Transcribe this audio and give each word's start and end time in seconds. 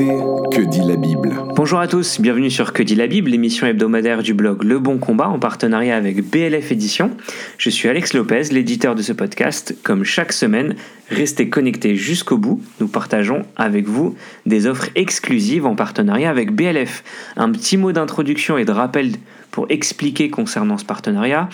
Que 0.00 0.62
dit 0.62 0.80
la 0.80 0.96
Bible 0.96 1.34
Bonjour 1.54 1.78
à 1.78 1.86
tous, 1.86 2.22
bienvenue 2.22 2.50
sur 2.50 2.72
Que 2.72 2.82
dit 2.82 2.94
la 2.94 3.06
Bible, 3.06 3.30
l'émission 3.30 3.66
hebdomadaire 3.66 4.22
du 4.22 4.32
blog 4.32 4.64
Le 4.64 4.78
Bon 4.78 4.96
Combat 4.96 5.28
en 5.28 5.38
partenariat 5.38 5.94
avec 5.94 6.24
BLF 6.24 6.72
Édition. 6.72 7.10
Je 7.58 7.68
suis 7.68 7.86
Alex 7.86 8.14
Lopez, 8.14 8.44
l'éditeur 8.50 8.94
de 8.94 9.02
ce 9.02 9.12
podcast. 9.12 9.76
Comme 9.82 10.04
chaque 10.04 10.32
semaine, 10.32 10.74
restez 11.10 11.50
connectés 11.50 11.96
jusqu'au 11.96 12.38
bout. 12.38 12.62
Nous 12.80 12.88
partageons 12.88 13.42
avec 13.56 13.88
vous 13.88 14.16
des 14.46 14.66
offres 14.66 14.88
exclusives 14.94 15.66
en 15.66 15.74
partenariat 15.74 16.30
avec 16.30 16.52
BLF. 16.52 17.04
Un 17.36 17.52
petit 17.52 17.76
mot 17.76 17.92
d'introduction 17.92 18.56
et 18.56 18.64
de 18.64 18.72
rappel 18.72 19.12
pour 19.50 19.66
expliquer 19.68 20.30
concernant 20.30 20.78
ce 20.78 20.86
partenariat. 20.86 21.50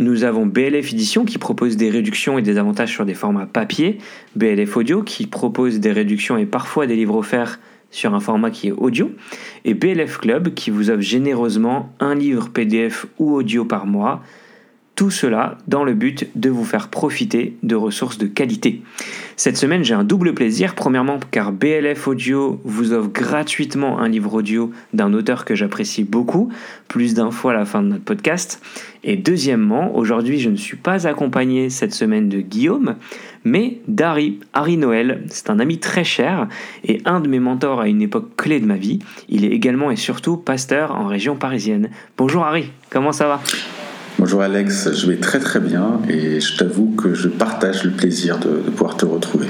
Nous 0.00 0.24
avons 0.24 0.46
BLF 0.46 0.92
Édition 0.92 1.24
qui 1.24 1.38
propose 1.38 1.76
des 1.76 1.90
réductions 1.90 2.38
et 2.38 2.42
des 2.42 2.58
avantages 2.58 2.90
sur 2.90 3.06
des 3.06 3.14
formats 3.14 3.46
papier, 3.46 3.98
BLF 4.34 4.76
Audio 4.76 5.04
qui 5.04 5.28
propose 5.28 5.78
des 5.78 5.92
réductions 5.92 6.36
et 6.36 6.46
parfois 6.46 6.88
des 6.88 6.96
livres 6.96 7.14
offerts 7.14 7.60
sur 7.94 8.12
un 8.12 8.20
format 8.20 8.50
qui 8.50 8.68
est 8.68 8.72
audio, 8.72 9.12
et 9.64 9.72
BLF 9.72 10.18
Club 10.18 10.52
qui 10.52 10.70
vous 10.70 10.90
offre 10.90 11.00
généreusement 11.00 11.92
un 12.00 12.14
livre 12.16 12.48
PDF 12.48 13.06
ou 13.18 13.32
audio 13.34 13.64
par 13.64 13.86
mois 13.86 14.20
tout 14.96 15.10
cela 15.10 15.58
dans 15.66 15.84
le 15.84 15.94
but 15.94 16.28
de 16.36 16.50
vous 16.50 16.64
faire 16.64 16.88
profiter 16.88 17.56
de 17.62 17.74
ressources 17.74 18.18
de 18.18 18.26
qualité. 18.26 18.82
Cette 19.36 19.56
semaine, 19.56 19.82
j'ai 19.82 19.94
un 19.94 20.04
double 20.04 20.34
plaisir. 20.34 20.74
Premièrement, 20.74 21.18
car 21.30 21.50
BLF 21.50 22.06
Audio 22.06 22.60
vous 22.64 22.92
offre 22.92 23.08
gratuitement 23.08 23.98
un 23.98 24.08
livre 24.08 24.34
audio 24.34 24.70
d'un 24.92 25.12
auteur 25.12 25.44
que 25.44 25.56
j'apprécie 25.56 26.04
beaucoup. 26.04 26.50
Plus 26.86 27.14
d'infos 27.14 27.48
à 27.48 27.54
la 27.54 27.64
fin 27.64 27.82
de 27.82 27.88
notre 27.88 28.04
podcast. 28.04 28.62
Et 29.02 29.16
deuxièmement, 29.16 29.96
aujourd'hui, 29.96 30.38
je 30.38 30.50
ne 30.50 30.56
suis 30.56 30.76
pas 30.76 31.06
accompagné 31.06 31.68
cette 31.70 31.92
semaine 31.92 32.28
de 32.28 32.40
Guillaume, 32.40 32.94
mais 33.44 33.80
d'Harry. 33.88 34.38
Harry 34.52 34.76
Noël, 34.76 35.24
c'est 35.28 35.50
un 35.50 35.58
ami 35.58 35.78
très 35.78 36.04
cher 36.04 36.48
et 36.84 37.02
un 37.04 37.20
de 37.20 37.28
mes 37.28 37.40
mentors 37.40 37.80
à 37.80 37.88
une 37.88 38.02
époque 38.02 38.36
clé 38.36 38.60
de 38.60 38.66
ma 38.66 38.76
vie. 38.76 39.00
Il 39.28 39.44
est 39.44 39.50
également 39.50 39.90
et 39.90 39.96
surtout 39.96 40.36
pasteur 40.36 40.94
en 40.94 41.06
région 41.06 41.36
parisienne. 41.36 41.90
Bonjour 42.16 42.44
Harry, 42.44 42.70
comment 42.90 43.12
ça 43.12 43.26
va? 43.26 43.42
Bonjour 44.24 44.40
Alex, 44.40 44.88
je 44.94 45.06
vais 45.06 45.18
très 45.18 45.38
très 45.38 45.60
bien 45.60 46.00
et 46.08 46.40
je 46.40 46.56
t'avoue 46.56 46.94
que 46.96 47.12
je 47.12 47.28
partage 47.28 47.84
le 47.84 47.90
plaisir 47.90 48.38
de, 48.38 48.70
pouvoir 48.70 48.96
te 48.96 49.04
retrouver. 49.04 49.48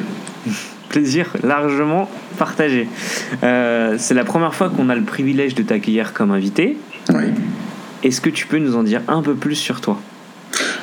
Plaisir 0.89 1.33
largement 1.45 2.11
partagé. 2.39 2.89
Euh, 3.45 3.95
c'est 3.99 4.15
la 4.15 4.25
première 4.25 4.53
fois 4.53 4.71
qu'on 4.71 4.89
a 4.89 4.97
le 4.97 5.05
privilège 5.05 5.55
de 5.55 5.63
t'accueillir 5.63 6.13
comme 6.13 6.33
invité. 6.33 6.77
Oui. 7.11 7.27
Est-ce 8.03 8.21
que 8.21 8.31
tu 8.31 8.49
peux 8.49 8.59
nous 8.59 8.75
en 8.75 8.83
dire 8.83 9.03
un 9.07 9.23
peu 9.23 9.35
plus 9.35 9.55
sur 9.55 9.81
toi? 9.81 9.97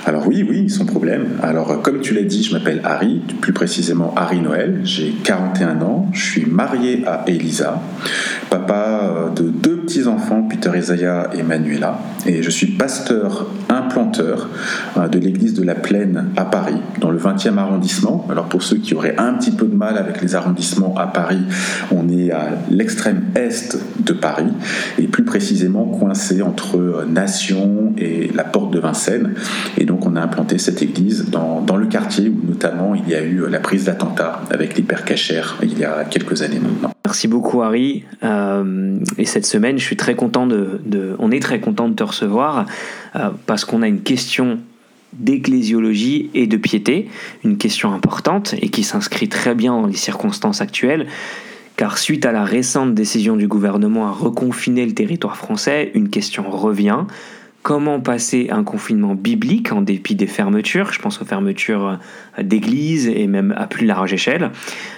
Alors 0.05 0.25
oui, 0.25 0.45
oui, 0.47 0.69
sans 0.69 0.85
problème. 0.85 1.37
Alors 1.43 1.81
comme 1.81 1.99
tu 1.99 2.13
l'as 2.13 2.23
dit, 2.23 2.43
je 2.43 2.53
m'appelle 2.53 2.79
Harry, 2.85 3.21
plus 3.41 3.51
précisément 3.51 4.13
Harry 4.15 4.39
Noël, 4.39 4.79
j'ai 4.85 5.13
41 5.23 5.81
ans, 5.81 6.09
je 6.13 6.23
suis 6.23 6.45
marié 6.45 7.03
à 7.05 7.25
Elisa, 7.27 7.81
papa 8.49 9.01
euh, 9.03 9.29
de 9.29 9.49
deux 9.49 9.80
petits-enfants, 9.81 10.43
Peter 10.43 10.71
Isaiah 10.75 11.29
et 11.37 11.43
Manuela, 11.43 11.99
et 12.25 12.43
je 12.43 12.49
suis 12.49 12.67
pasteur 12.67 13.47
implanteur 13.69 14.49
euh, 14.97 15.07
de 15.07 15.19
l'église 15.19 15.53
de 15.53 15.63
la 15.63 15.75
Plaine 15.75 16.29
à 16.37 16.45
Paris, 16.45 16.79
dans 16.99 17.09
le 17.09 17.17
20e 17.17 17.57
arrondissement. 17.57 18.25
Alors 18.29 18.45
pour 18.45 18.63
ceux 18.63 18.77
qui 18.77 18.93
auraient 18.93 19.15
un 19.17 19.33
petit 19.33 19.51
peu 19.51 19.65
de 19.65 19.75
mal 19.75 19.97
avec 19.97 20.21
les 20.21 20.35
arrondissements 20.35 20.95
à 20.97 21.07
Paris, 21.07 21.41
on 21.91 22.09
est 22.09 22.31
à 22.31 22.49
l'extrême 22.69 23.23
est 23.35 23.77
de 23.99 24.13
Paris, 24.13 24.51
et 24.99 25.07
plus 25.07 25.25
précisément 25.25 25.85
coincé 25.85 26.41
entre 26.41 26.77
euh, 26.77 27.05
Nation 27.05 27.93
et 27.97 28.31
la 28.33 28.43
porte 28.43 28.71
de 28.71 28.79
Vincennes. 28.79 29.33
Et 29.77 29.85
donc 29.85 30.05
on 30.05 30.15
a 30.15 30.21
implanté 30.21 30.57
cette 30.57 30.81
église 30.81 31.29
dans, 31.29 31.65
le 31.75 31.87
quartier 31.87 32.29
où 32.29 32.47
notamment 32.47 32.93
il 32.95 33.09
y 33.09 33.15
a 33.15 33.23
eu 33.23 33.43
la 33.49 33.59
prise 33.59 33.85
d'attentat 33.85 34.41
avec 34.51 34.75
l'hypercachère 34.75 35.57
il 35.63 35.79
y 35.79 35.85
a 35.85 36.03
quelques 36.03 36.41
années 36.41 36.59
maintenant. 36.59 36.91
Merci 37.11 37.27
beaucoup 37.27 37.61
Harry. 37.61 38.05
Euh, 38.23 38.97
et 39.17 39.25
cette 39.25 39.45
semaine, 39.45 39.77
je 39.77 39.83
suis 39.83 39.97
très 39.97 40.15
content 40.15 40.47
de, 40.47 40.79
on 41.19 41.29
est 41.29 41.41
très 41.41 41.59
content 41.59 41.89
de 41.89 41.93
te 41.93 42.03
recevoir 42.03 42.65
euh, 43.17 43.31
parce 43.47 43.65
qu'on 43.65 43.81
a 43.81 43.89
une 43.89 43.99
question 43.99 44.59
d'ecclésiologie 45.11 46.29
et 46.33 46.47
de 46.47 46.55
piété, 46.55 47.09
une 47.43 47.57
question 47.57 47.91
importante 47.91 48.55
et 48.61 48.69
qui 48.69 48.83
s'inscrit 48.83 49.27
très 49.27 49.55
bien 49.55 49.73
dans 49.73 49.87
les 49.87 49.97
circonstances 49.97 50.61
actuelles. 50.61 51.05
Car 51.75 51.97
suite 51.97 52.25
à 52.25 52.31
la 52.31 52.45
récente 52.45 52.95
décision 52.95 53.35
du 53.35 53.49
gouvernement 53.49 54.07
à 54.07 54.11
reconfiner 54.11 54.85
le 54.85 54.93
territoire 54.93 55.35
français, 55.35 55.91
une 55.93 56.07
question 56.07 56.49
revient 56.49 57.07
comment 57.63 57.99
passer 57.99 58.49
un 58.51 58.63
confinement 58.63 59.15
biblique 59.15 59.71
en 59.71 59.81
dépit 59.81 60.15
des 60.15 60.27
fermetures, 60.27 60.91
je 60.93 60.99
pense 60.99 61.21
aux 61.21 61.25
fermetures 61.25 61.99
euh, 62.39 62.43
d'églises 62.43 63.07
et 63.07 63.27
même 63.27 63.53
à 63.57 63.67
plus 63.67 63.85
large 63.85 64.13
échelle. 64.13 64.51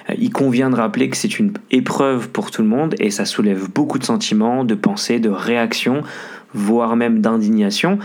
Euh, 0.10 0.16
il 0.18 0.32
convient 0.32 0.70
de 0.70 0.76
rappeler 0.76 1.10
que 1.10 1.18
c'est 1.18 1.40
une 1.40 1.54
épreuve 1.72 2.30
pour 2.30 2.52
tout 2.52 2.62
le 2.62 2.68
monde 2.68 2.96
et 3.00 3.12
ça 3.12 3.26
soulève 3.26 3.70
beaucoup 3.70 4.00
de 4.00 4.06
sentiments, 4.06 4.64
de 4.64 4.76
pensées, 4.76 5.20
de 5.20 5.30
réactions, 5.30 6.04
voire 6.54 6.96
même 6.96 7.20
d'indignation. 7.20 8.00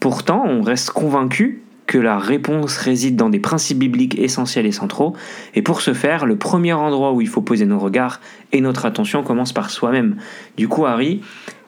Pourtant, 0.00 0.44
on 0.46 0.62
reste 0.62 0.90
convaincu 0.90 1.62
que 1.86 1.98
la 1.98 2.18
réponse 2.18 2.76
réside 2.78 3.16
dans 3.16 3.30
des 3.30 3.38
principes 3.38 3.78
bibliques 3.78 4.18
essentiels 4.18 4.66
et 4.66 4.72
centraux. 4.72 5.14
Et 5.54 5.62
pour 5.62 5.80
ce 5.80 5.94
faire, 5.94 6.26
le 6.26 6.36
premier 6.36 6.72
endroit 6.72 7.12
où 7.12 7.20
il 7.20 7.28
faut 7.28 7.42
poser 7.42 7.64
nos 7.64 7.78
regards 7.78 8.20
et 8.52 8.60
notre 8.60 8.86
attention 8.86 9.22
commence 9.22 9.52
par 9.52 9.70
soi-même. 9.70 10.16
Du 10.56 10.68
coup, 10.68 10.84
Harry, 10.84 11.20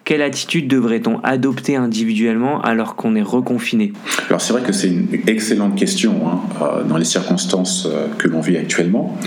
quelle 0.08 0.22
attitude 0.22 0.68
devrait-on 0.68 1.20
adopter 1.22 1.76
individuellement 1.76 2.62
alors 2.62 2.96
qu'on 2.96 3.14
est 3.14 3.20
reconfiné? 3.20 3.92
Alors 4.30 4.40
c'est 4.40 4.54
vrai 4.54 4.62
que 4.62 4.72
c'est 4.72 4.88
une 4.88 5.06
excellente 5.26 5.76
question 5.76 6.26
hein, 6.26 6.40
euh, 6.62 6.82
dans 6.82 6.96
les 6.96 7.04
circonstances 7.04 7.84
euh, 7.84 8.06
que 8.16 8.26
l'on 8.26 8.40
vit 8.40 8.56
actuellement. 8.56 9.18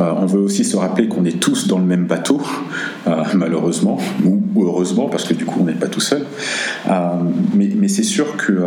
Euh, 0.00 0.12
on 0.16 0.26
veut 0.26 0.38
aussi 0.38 0.64
se 0.64 0.76
rappeler 0.76 1.08
qu'on 1.08 1.24
est 1.24 1.40
tous 1.40 1.66
dans 1.66 1.80
le 1.80 1.84
même 1.84 2.04
bateau, 2.04 2.40
malheureusement, 3.34 3.98
ou, 4.24 4.64
heureusement, 4.64 5.08
parce 5.08 5.24
que 5.24 5.34
du 5.34 5.44
coup 5.44 5.58
on 5.60 5.64
n'est 5.64 5.72
pas 5.72 5.88
tout 5.88 5.98
seul. 5.98 6.24
mais, 7.56 7.70
mais 7.74 7.88
c'est 7.88 8.04
sûr 8.04 8.36
que 8.36 8.62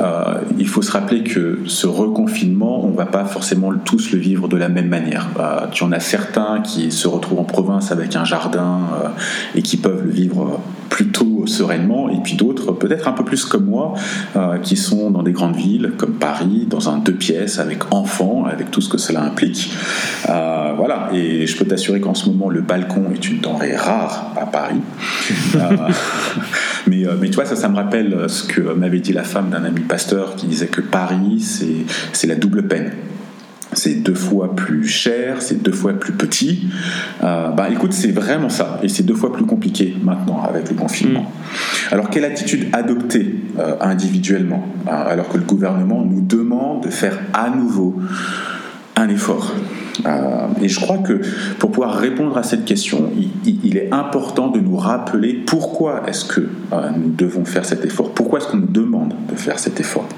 euh, 0.00 0.40
il 0.58 0.68
faut 0.68 0.82
se 0.82 0.92
rappeler 0.92 1.22
que 1.22 1.60
ce 1.66 1.86
reconfinement, 1.86 2.84
on 2.84 2.90
ne 2.90 2.96
va 2.96 3.06
pas 3.06 3.24
forcément 3.24 3.72
tous 3.84 4.12
le 4.12 4.18
vivre 4.18 4.48
de 4.48 4.56
la 4.56 4.68
même 4.68 4.88
manière. 4.88 5.28
Euh, 5.38 5.66
tu 5.72 5.82
en 5.82 5.92
as 5.92 6.00
certains 6.00 6.60
qui 6.62 6.92
se 6.92 7.08
retrouvent 7.08 7.40
en 7.40 7.44
province 7.44 7.90
avec 7.90 8.14
un 8.14 8.24
jardin 8.24 8.80
euh, 9.04 9.08
et 9.56 9.62
qui 9.62 9.76
peuvent 9.76 10.04
le 10.04 10.10
vivre 10.10 10.60
plutôt 10.88 11.46
sereinement, 11.46 12.08
et 12.08 12.18
puis 12.22 12.34
d'autres, 12.34 12.72
peut-être 12.72 13.08
un 13.08 13.12
peu 13.12 13.22
plus 13.22 13.44
comme 13.44 13.66
moi, 13.66 13.92
qui 14.62 14.76
sont 14.76 15.10
dans 15.10 15.22
des 15.22 15.32
grandes 15.32 15.54
villes 15.54 15.92
comme 15.96 16.12
Paris, 16.12 16.66
dans 16.68 16.88
un 16.88 16.96
deux 16.96 17.12
pièces 17.12 17.58
avec 17.58 17.92
enfants, 17.92 18.46
avec 18.46 18.70
tout 18.70 18.80
ce 18.80 18.88
que 18.88 18.96
cela 18.96 19.22
implique. 19.22 19.70
voilà, 20.24 21.10
et 21.12 21.46
je 21.46 21.56
peux 21.56 21.66
t'assurer 21.66 22.00
qu'en 22.00 22.14
ce 22.14 22.28
moment, 22.30 22.48
le 22.48 22.62
balcon 22.62 23.04
est 23.14 23.28
une 23.28 23.38
denrée 23.38 23.76
rare 23.76 24.32
à 24.40 24.46
Paris. 24.46 24.80
mais, 26.86 27.04
mais 27.20 27.28
tu 27.28 27.34
vois, 27.34 27.44
ça, 27.44 27.54
ça 27.54 27.68
me 27.68 27.76
rappelle 27.76 28.24
ce 28.28 28.44
que 28.44 28.60
m'avait 28.60 29.00
dit 29.00 29.12
la 29.12 29.24
femme 29.24 29.47
d'un 29.48 29.64
ami 29.64 29.80
pasteur 29.80 30.36
qui 30.36 30.46
disait 30.46 30.66
que 30.66 30.80
Paris, 30.80 31.44
c'est 32.12 32.26
la 32.26 32.34
double 32.34 32.66
peine 32.66 32.92
c'est 33.72 34.02
deux 34.02 34.14
fois 34.14 34.54
plus 34.54 34.86
cher, 34.86 35.40
c'est 35.40 35.62
deux 35.62 35.72
fois 35.72 35.92
plus 35.92 36.12
petit. 36.12 36.68
Euh, 37.22 37.48
bah 37.50 37.68
écoute, 37.70 37.92
c'est 37.92 38.10
vraiment 38.10 38.48
ça, 38.48 38.80
et 38.82 38.88
c'est 38.88 39.02
deux 39.02 39.14
fois 39.14 39.32
plus 39.32 39.44
compliqué 39.44 39.96
maintenant 40.02 40.42
avec 40.42 40.68
le 40.68 40.74
confinement. 40.74 41.22
Mm. 41.22 41.92
Alors 41.92 42.10
quelle 42.10 42.24
attitude 42.24 42.68
adopter 42.72 43.36
euh, 43.58 43.76
individuellement, 43.80 44.66
euh, 44.86 44.90
alors 44.90 45.28
que 45.28 45.38
le 45.38 45.44
gouvernement 45.44 46.04
nous 46.04 46.20
demande 46.20 46.84
de 46.84 46.90
faire 46.90 47.18
à 47.34 47.50
nouveau 47.50 47.96
un 48.96 49.08
effort? 49.08 49.52
Et 50.60 50.68
je 50.68 50.80
crois 50.80 50.98
que 50.98 51.20
pour 51.58 51.70
pouvoir 51.70 51.94
répondre 51.94 52.36
à 52.36 52.42
cette 52.42 52.64
question, 52.64 53.10
il, 53.44 53.76
est 53.76 53.92
important 53.92 54.48
de 54.48 54.60
nous 54.60 54.76
rappeler 54.76 55.34
pourquoi 55.34 56.02
est-ce 56.08 56.24
que 56.24 56.40
euh, 56.72 56.90
nous 56.96 57.10
devons 57.10 57.44
faire 57.44 57.64
cet 57.64 57.84
effort, 57.84 58.12
pourquoi 58.12 58.38
est-ce 58.38 58.48
qu'on 58.48 58.58
nous 58.58 58.66
demande 58.66 59.14
de 59.30 59.34
faire 59.34 59.58
cet 59.58 59.80
effort? 59.80 60.08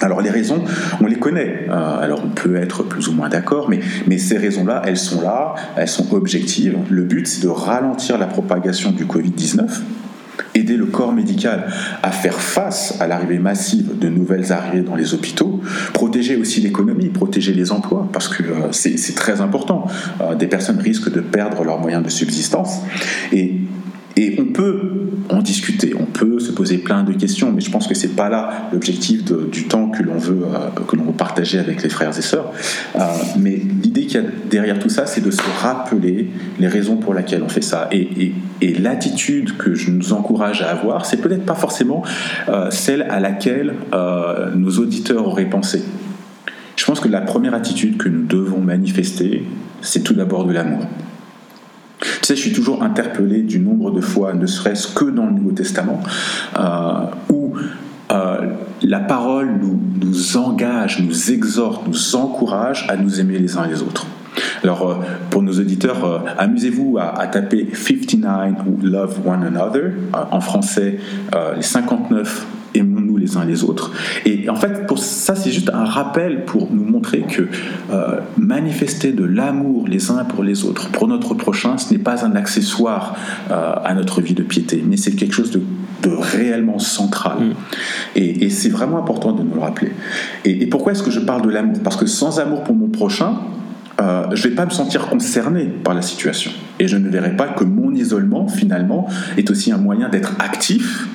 Alors 0.00 0.20
les 0.20 0.30
raisons, 0.30 0.62
on 1.00 1.06
les 1.06 1.16
connaît. 1.16 1.66
Euh, 1.68 2.00
alors 2.00 2.22
on 2.24 2.28
peut 2.28 2.56
être 2.56 2.84
plus 2.84 3.08
ou 3.08 3.12
moins 3.12 3.28
d'accord, 3.28 3.68
mais, 3.68 3.80
mais 4.06 4.18
ces 4.18 4.38
raisons-là, 4.38 4.82
elles 4.86 4.96
sont 4.96 5.20
là, 5.20 5.54
elles 5.76 5.88
sont 5.88 6.14
objectives. 6.14 6.76
Le 6.88 7.02
but, 7.02 7.26
c'est 7.26 7.42
de 7.42 7.48
ralentir 7.48 8.18
la 8.18 8.26
propagation 8.26 8.92
du 8.92 9.04
Covid-19 9.04 9.80
aider 10.54 10.76
le 10.76 10.86
corps 10.86 11.12
médical 11.12 11.66
à 12.02 12.10
faire 12.10 12.40
face 12.40 12.96
à 13.00 13.06
l'arrivée 13.06 13.38
massive 13.38 13.98
de 13.98 14.08
nouvelles 14.08 14.52
arrivées 14.52 14.82
dans 14.82 14.94
les 14.94 15.14
hôpitaux, 15.14 15.60
protéger 15.92 16.36
aussi 16.36 16.60
l'économie, 16.60 17.08
protéger 17.08 17.52
les 17.52 17.72
emplois, 17.72 18.08
parce 18.12 18.28
que 18.28 18.42
euh, 18.42 18.72
c'est 18.72 19.14
très 19.14 19.40
important. 19.40 19.86
Euh, 20.20 20.34
des 20.34 20.46
personnes 20.46 20.78
risquent 20.78 21.12
de 21.12 21.20
perdre 21.20 21.64
leurs 21.64 21.78
moyens 21.78 22.02
de 22.02 22.08
subsistance. 22.08 22.80
Et 23.32 23.54
et 24.16 24.36
on 24.40 24.46
peut 24.46 24.80
en 25.28 25.42
discuter, 25.42 25.94
on 25.98 26.04
peut 26.04 26.40
se 26.40 26.50
poser 26.50 26.78
plein 26.78 27.04
de 27.04 27.12
questions, 27.12 27.52
mais 27.52 27.60
je 27.60 27.70
pense 27.70 27.86
que 27.86 27.94
c'est 27.94 28.16
pas 28.16 28.28
là 28.28 28.68
l'objectif 28.72 29.24
du 29.24 29.68
temps 29.68 29.90
que 29.90 30.02
l'on 30.02 30.18
veut 30.18 30.42
euh, 30.44 30.96
veut 30.96 31.12
partager 31.12 31.58
avec 31.58 31.82
les 31.82 31.88
frères 31.88 32.16
et 32.16 32.22
sœurs. 32.22 32.52
Euh, 32.96 33.00
mais 33.38 33.60
l'idée 33.82 34.06
qu'il 34.06 34.20
y 34.20 34.24
a 34.24 34.26
derrière 34.50 34.78
tout 34.78 34.88
ça, 34.88 35.06
c'est 35.06 35.20
de 35.20 35.30
se 35.30 35.42
rappeler 35.62 36.30
les 36.58 36.68
raisons 36.68 36.96
pour 36.96 37.14
lesquelles 37.14 37.42
on 37.42 37.48
fait 37.48 37.62
ça. 37.62 37.88
Et, 37.92 38.32
l'attitude 38.80 39.56
que 39.56 39.74
je 39.74 39.90
nous 39.90 40.12
encourage 40.12 40.62
à 40.62 40.70
avoir, 40.70 41.06
c'est 41.06 41.18
peut-être 41.18 41.44
pas 41.44 41.54
forcément 41.54 42.02
euh, 42.48 42.70
celle 42.70 43.02
à 43.02 43.20
laquelle 43.20 43.74
nos 44.56 44.70
auditeurs 44.70 45.26
auraient 45.26 45.48
pensé. 45.48 45.82
Je 46.76 46.84
pense 46.84 47.00
que 47.00 47.08
la 47.08 47.20
première 47.20 47.54
attitude 47.54 47.96
que 47.96 48.08
nous 48.08 48.24
devons 48.24 48.60
manifester, 48.60 49.44
c'est 49.80 50.02
tout 50.02 50.14
d'abord 50.14 50.44
de 50.44 50.52
l'amour. 50.52 50.86
Tu 52.00 52.06
sais, 52.22 52.36
je 52.36 52.40
suis 52.40 52.52
toujours 52.52 52.82
interpellé 52.82 53.42
du 53.42 53.58
nombre 53.58 53.90
de 53.90 54.00
fois, 54.00 54.34
ne 54.34 54.46
serait-ce 54.46 54.88
que 54.88 55.04
dans 55.04 55.26
le 55.26 55.32
Nouveau 55.32 55.52
Testament, 55.52 56.00
euh, 56.58 56.62
où 57.32 57.54
euh, 58.12 58.52
la 58.82 59.00
parole 59.00 59.60
nous, 59.60 60.36
engage, 60.36 61.00
nous 61.00 61.30
exhorte, 61.30 61.86
nous 61.86 62.16
encourage 62.16 62.86
à 62.88 62.96
nous 62.96 63.20
aimer 63.20 63.38
les 63.38 63.56
uns 63.56 63.66
les 63.66 63.82
autres. 63.82 64.06
Alors, 64.62 64.88
euh, 64.88 64.94
pour 65.30 65.42
nos 65.42 65.52
auditeurs, 65.52 66.24
amusez-vous 66.38 66.98
à, 67.00 67.26
taper 67.26 67.68
59 67.72 68.54
ou 68.66 68.78
Love 68.84 69.18
One 69.26 69.44
Another, 69.44 69.92
en 70.12 70.40
français, 70.40 70.98
les 71.56 71.62
59 71.62 72.46
aimons-nous 72.46 72.57
les 73.28 73.36
uns 73.36 73.44
les 73.44 73.64
autres. 73.64 73.92
Et 74.24 74.48
en 74.48 74.56
fait, 74.56 74.86
pour 74.86 74.98
ça, 74.98 75.34
c'est 75.34 75.50
juste 75.50 75.70
un 75.72 75.84
rappel 75.84 76.44
pour 76.44 76.68
nous 76.72 76.84
montrer 76.84 77.20
que 77.20 77.48
manifester 78.36 79.12
de 79.12 79.24
l'amour 79.24 79.86
les 79.88 80.10
uns 80.10 80.24
pour 80.24 80.42
les 80.42 80.64
autres, 80.64 80.88
pour 80.90 81.08
notre 81.08 81.34
prochain, 81.34 81.78
ce 81.78 81.92
n'est 81.92 81.98
pas 81.98 82.24
un 82.24 82.34
accessoire 82.34 83.16
à 83.50 83.94
notre 83.94 84.20
vie 84.20 84.34
de 84.34 84.42
piété, 84.42 84.82
mais 84.86 84.96
c'est 84.96 85.12
quelque 85.12 85.34
chose 85.34 85.50
de, 85.50 85.60
réellement 86.08 86.78
central. 86.78 87.38
Mm. 87.38 87.52
Et, 88.16 88.50
c'est 88.50 88.70
vraiment 88.70 88.98
important 88.98 89.32
de 89.32 89.42
nous 89.42 89.54
le 89.54 89.60
rappeler. 89.60 89.92
et 90.44 90.66
pourquoi 90.66 90.92
est-ce 90.92 91.02
que 91.02 91.10
je 91.10 91.20
parle 91.20 91.42
de 91.42 91.50
l'amour? 91.50 91.78
Parce 91.84 91.96
que 91.96 92.06
sans 92.06 92.40
amour 92.40 92.64
pour 92.64 92.74
mon 92.74 92.88
prochain, 92.88 93.34
euh, 94.00 94.26
je 94.32 94.44
ne 94.44 94.50
vais 94.50 94.54
pas 94.54 94.64
me 94.64 94.70
sentir 94.70 95.08
concerné 95.08 95.64
par 95.64 95.94
la 95.94 96.02
situation. 96.02 96.52
Et 96.78 96.86
je 96.86 96.96
ne 96.96 97.08
verrai 97.08 97.36
pas 97.36 97.48
que 97.48 97.64
mon 97.64 97.92
isolement, 97.94 98.46
finalement, 98.46 99.08
est 99.36 99.50
aussi 99.50 99.72
un 99.72 99.78
moyen 99.78 100.08
d'être 100.08 100.34
actif 100.38 101.08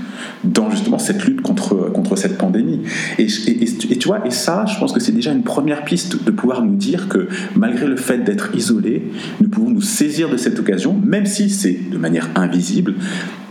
dans 0.43 0.69
justement 0.69 0.99
cette 0.99 1.23
lutte 1.25 1.41
contre, 1.41 1.91
contre 1.91 2.15
cette 2.15 2.37
pandémie. 2.37 2.81
Et, 3.17 3.27
et, 3.47 3.97
tu 3.97 4.07
vois, 4.07 4.25
et 4.25 4.31
ça, 4.31 4.65
je 4.65 4.77
pense 4.77 4.91
que 4.91 4.99
c'est 4.99 5.11
déjà 5.11 5.31
une 5.31 5.43
première 5.43 5.83
piste 5.83 6.23
de 6.23 6.31
pouvoir 6.31 6.63
nous 6.63 6.75
dire 6.75 7.07
que 7.07 7.27
malgré 7.55 7.87
le 7.87 7.95
fait 7.95 8.19
d'être 8.19 8.55
isolé, 8.55 9.03
nous 9.41 9.49
pouvons 9.49 9.69
nous 9.69 9.81
saisir 9.81 10.29
de 10.29 10.37
cette 10.37 10.59
occasion, 10.59 10.99
même 11.03 11.25
si 11.25 11.49
c'est 11.49 11.89
de 11.91 11.97
manière 11.97 12.29
invisible, 12.35 12.95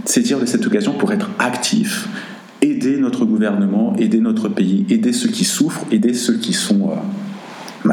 saisir 0.05 0.39
de 0.39 0.47
cette 0.47 0.67
occasion 0.67 0.93
pour 0.93 1.13
être 1.13 1.31
actif, 1.39 2.09
aider 2.61 2.97
notre 2.99 3.25
gouvernement, 3.25 3.95
aider 3.99 4.21
notre 4.21 4.49
pays, 4.49 4.85
aider 4.91 5.13
ceux 5.13 5.31
qui 5.31 5.45
souffrent, 5.45 5.85
aider 5.91 6.15
ceux 6.15 6.37
qui 6.37 6.53
sont... 6.53 6.91
Euh, 6.91 6.95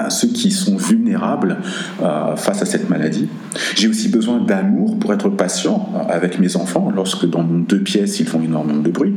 ceux 0.10 0.28
qui 0.28 0.52
sont 0.52 0.78
vulnérables 0.78 1.58
euh, 2.02 2.36
face 2.36 2.62
à 2.62 2.66
cette 2.66 2.90
maladie. 2.90 3.28
J'ai 3.76 3.88
aussi 3.88 4.10
besoin 4.10 4.40
d'amour 4.40 4.98
pour 5.00 5.14
être 5.14 5.30
patient 5.30 5.90
euh, 5.96 6.14
avec 6.14 6.40
mes 6.40 6.56
enfants 6.56 6.92
lorsque 6.94 7.26
dans 7.26 7.44
deux 7.44 7.82
pièces 7.82 8.20
ils 8.20 8.28
font 8.28 8.42
énormément 8.42 8.82
de 8.82 8.92
bruit. 8.92 9.16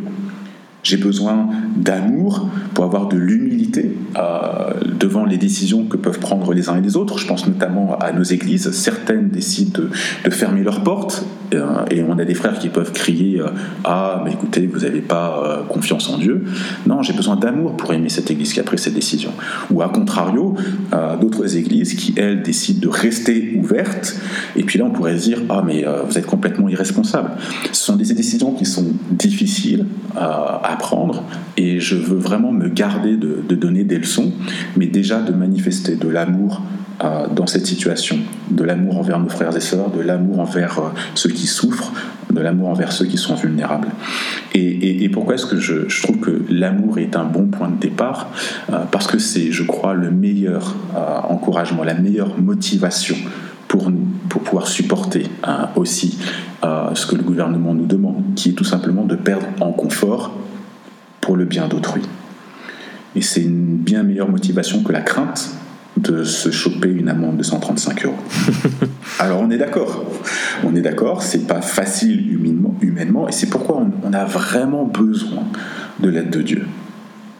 J'ai 0.82 0.96
besoin 0.96 1.48
d'amour 1.76 2.48
pour 2.74 2.84
avoir 2.84 3.08
de 3.08 3.16
l'humilité 3.16 3.96
euh, 4.18 4.72
devant 4.98 5.24
les 5.24 5.36
décisions 5.36 5.84
que 5.84 5.96
peuvent 5.96 6.18
prendre 6.18 6.52
les 6.52 6.68
uns 6.68 6.76
et 6.76 6.80
les 6.80 6.96
autres. 6.96 7.18
Je 7.18 7.26
pense 7.26 7.46
notamment 7.46 7.96
à 7.98 8.12
nos 8.12 8.24
églises. 8.24 8.70
Certaines 8.72 9.28
décident 9.28 9.84
de, 10.24 10.30
fermer 10.30 10.64
leurs 10.64 10.82
portes 10.82 11.24
euh, 11.54 11.84
et 11.90 12.02
on 12.02 12.18
a 12.18 12.24
des 12.24 12.34
frères 12.34 12.58
qui 12.58 12.68
peuvent 12.68 12.92
crier 12.92 13.40
euh, 13.40 13.46
Ah, 13.84 14.22
mais 14.24 14.32
écoutez, 14.32 14.66
vous 14.66 14.80
n'avez 14.80 15.02
pas 15.02 15.64
confiance 15.68 16.08
en 16.08 16.18
Dieu. 16.18 16.44
Non, 16.86 17.02
j'ai 17.02 17.12
besoin 17.12 17.36
d'amour 17.36 17.76
pour 17.76 17.92
aimer 17.92 18.08
cette 18.08 18.30
église 18.30 18.52
qui 18.52 18.58
a 18.58 18.64
pris 18.64 18.78
cette 18.78 18.94
décision. 18.94 19.30
Ou 19.70 19.82
à 19.82 19.88
contrario, 19.88 20.56
d'autres 21.20 21.56
églises 21.56 21.94
qui, 21.94 22.14
elles, 22.16 22.42
décident 22.42 22.80
de 22.80 22.88
rester 22.88 23.54
ouvertes. 23.56 24.16
Et 24.56 24.64
puis 24.64 24.78
là, 24.78 24.86
on 24.86 24.90
pourrait 24.90 25.16
se 25.18 25.24
dire 25.24 25.38
Ah, 25.48 25.62
mais 25.64 25.84
vous 26.06 26.18
êtes 26.18 26.26
complètement 26.26 26.68
irresponsable. 26.68 27.30
Ce 27.72 27.84
sont 27.84 27.96
des 27.96 28.12
décisions 28.14 28.52
qui 28.52 28.64
sont 28.64 28.86
difficiles 29.10 29.86
à 30.16 30.71
apprendre 30.72 31.24
et 31.56 31.80
je 31.80 31.96
veux 31.96 32.18
vraiment 32.18 32.52
me 32.52 32.68
garder 32.68 33.16
de, 33.16 33.54
donner 33.54 33.84
des 33.84 33.98
leçons, 33.98 34.32
mais 34.76 34.86
déjà 34.86 35.20
de 35.20 35.32
manifester 35.32 35.96
de 35.96 36.08
l'amour 36.08 36.62
euh, 37.04 37.26
dans 37.28 37.46
cette 37.46 37.66
situation, 37.66 38.18
de 38.50 38.64
l'amour 38.64 38.98
envers 38.98 39.18
nos 39.18 39.28
frères 39.28 39.56
et 39.56 39.60
sœurs, 39.60 39.90
de 39.90 40.00
l'amour 40.00 40.40
envers 40.40 40.78
euh, 40.78 40.88
ceux 41.14 41.30
qui 41.30 41.46
souffrent, 41.46 41.92
de 42.32 42.40
l'amour 42.40 42.68
envers 42.68 42.92
ceux 42.92 43.04
qui 43.04 43.18
sont 43.18 43.34
vulnérables. 43.34 43.88
Et, 44.54 45.08
pourquoi 45.10 45.34
est-ce 45.34 45.46
que 45.46 45.58
je, 45.58 46.02
trouve 46.02 46.18
que 46.18 46.42
l'amour 46.48 46.98
est 46.98 47.16
un 47.16 47.24
bon 47.24 47.46
point 47.46 47.68
de 47.68 47.78
départ? 47.78 48.30
Euh, 48.72 48.84
Parce 48.90 49.06
que 49.06 49.18
c'est, 49.18 49.52
je 49.52 49.62
crois, 49.62 49.94
le 49.94 50.10
meilleur 50.10 50.74
encouragement, 51.28 51.84
la 51.84 51.94
meilleure 51.94 52.38
motivation 52.40 53.16
pour 53.68 53.90
nous, 53.90 54.06
pour 54.28 54.42
pouvoir 54.42 54.66
supporter 54.66 55.26
aussi 55.76 56.18
ce 56.62 57.06
que 57.06 57.16
le 57.16 57.22
gouvernement 57.22 57.74
nous 57.74 57.86
demande, 57.86 58.22
qui 58.36 58.50
est 58.50 58.52
tout 58.52 58.64
simplement 58.64 59.04
de 59.04 59.16
perdre 59.16 59.46
en 59.60 59.72
confort 59.72 60.32
pour 61.22 61.36
le 61.36 61.46
bien 61.46 61.68
d'autrui. 61.68 62.02
Et 63.16 63.22
c'est 63.22 63.40
une 63.40 63.76
bien 63.78 64.02
meilleure 64.02 64.28
motivation 64.28 64.82
que 64.82 64.92
la 64.92 65.00
crainte 65.00 65.54
de 65.96 66.24
se 66.24 66.50
choper 66.50 66.88
une 66.88 67.08
amende 67.08 67.36
de 67.36 67.42
135 67.42 68.06
euros. 68.06 68.16
Alors 69.18 69.40
on 69.40 69.50
est 69.50 69.58
d'accord, 69.58 70.04
on 70.64 70.74
est 70.74 70.80
d'accord, 70.80 71.22
c'est 71.22 71.46
pas 71.46 71.60
facile 71.60 72.32
humainement, 72.32 72.74
humainement 72.80 73.28
et 73.28 73.32
c'est 73.32 73.48
pourquoi 73.48 73.86
on, 74.02 74.12
a 74.12 74.24
vraiment 74.24 74.84
besoin 74.84 75.44
de 76.00 76.08
l'aide 76.08 76.30
de 76.30 76.42
Dieu. 76.42 76.66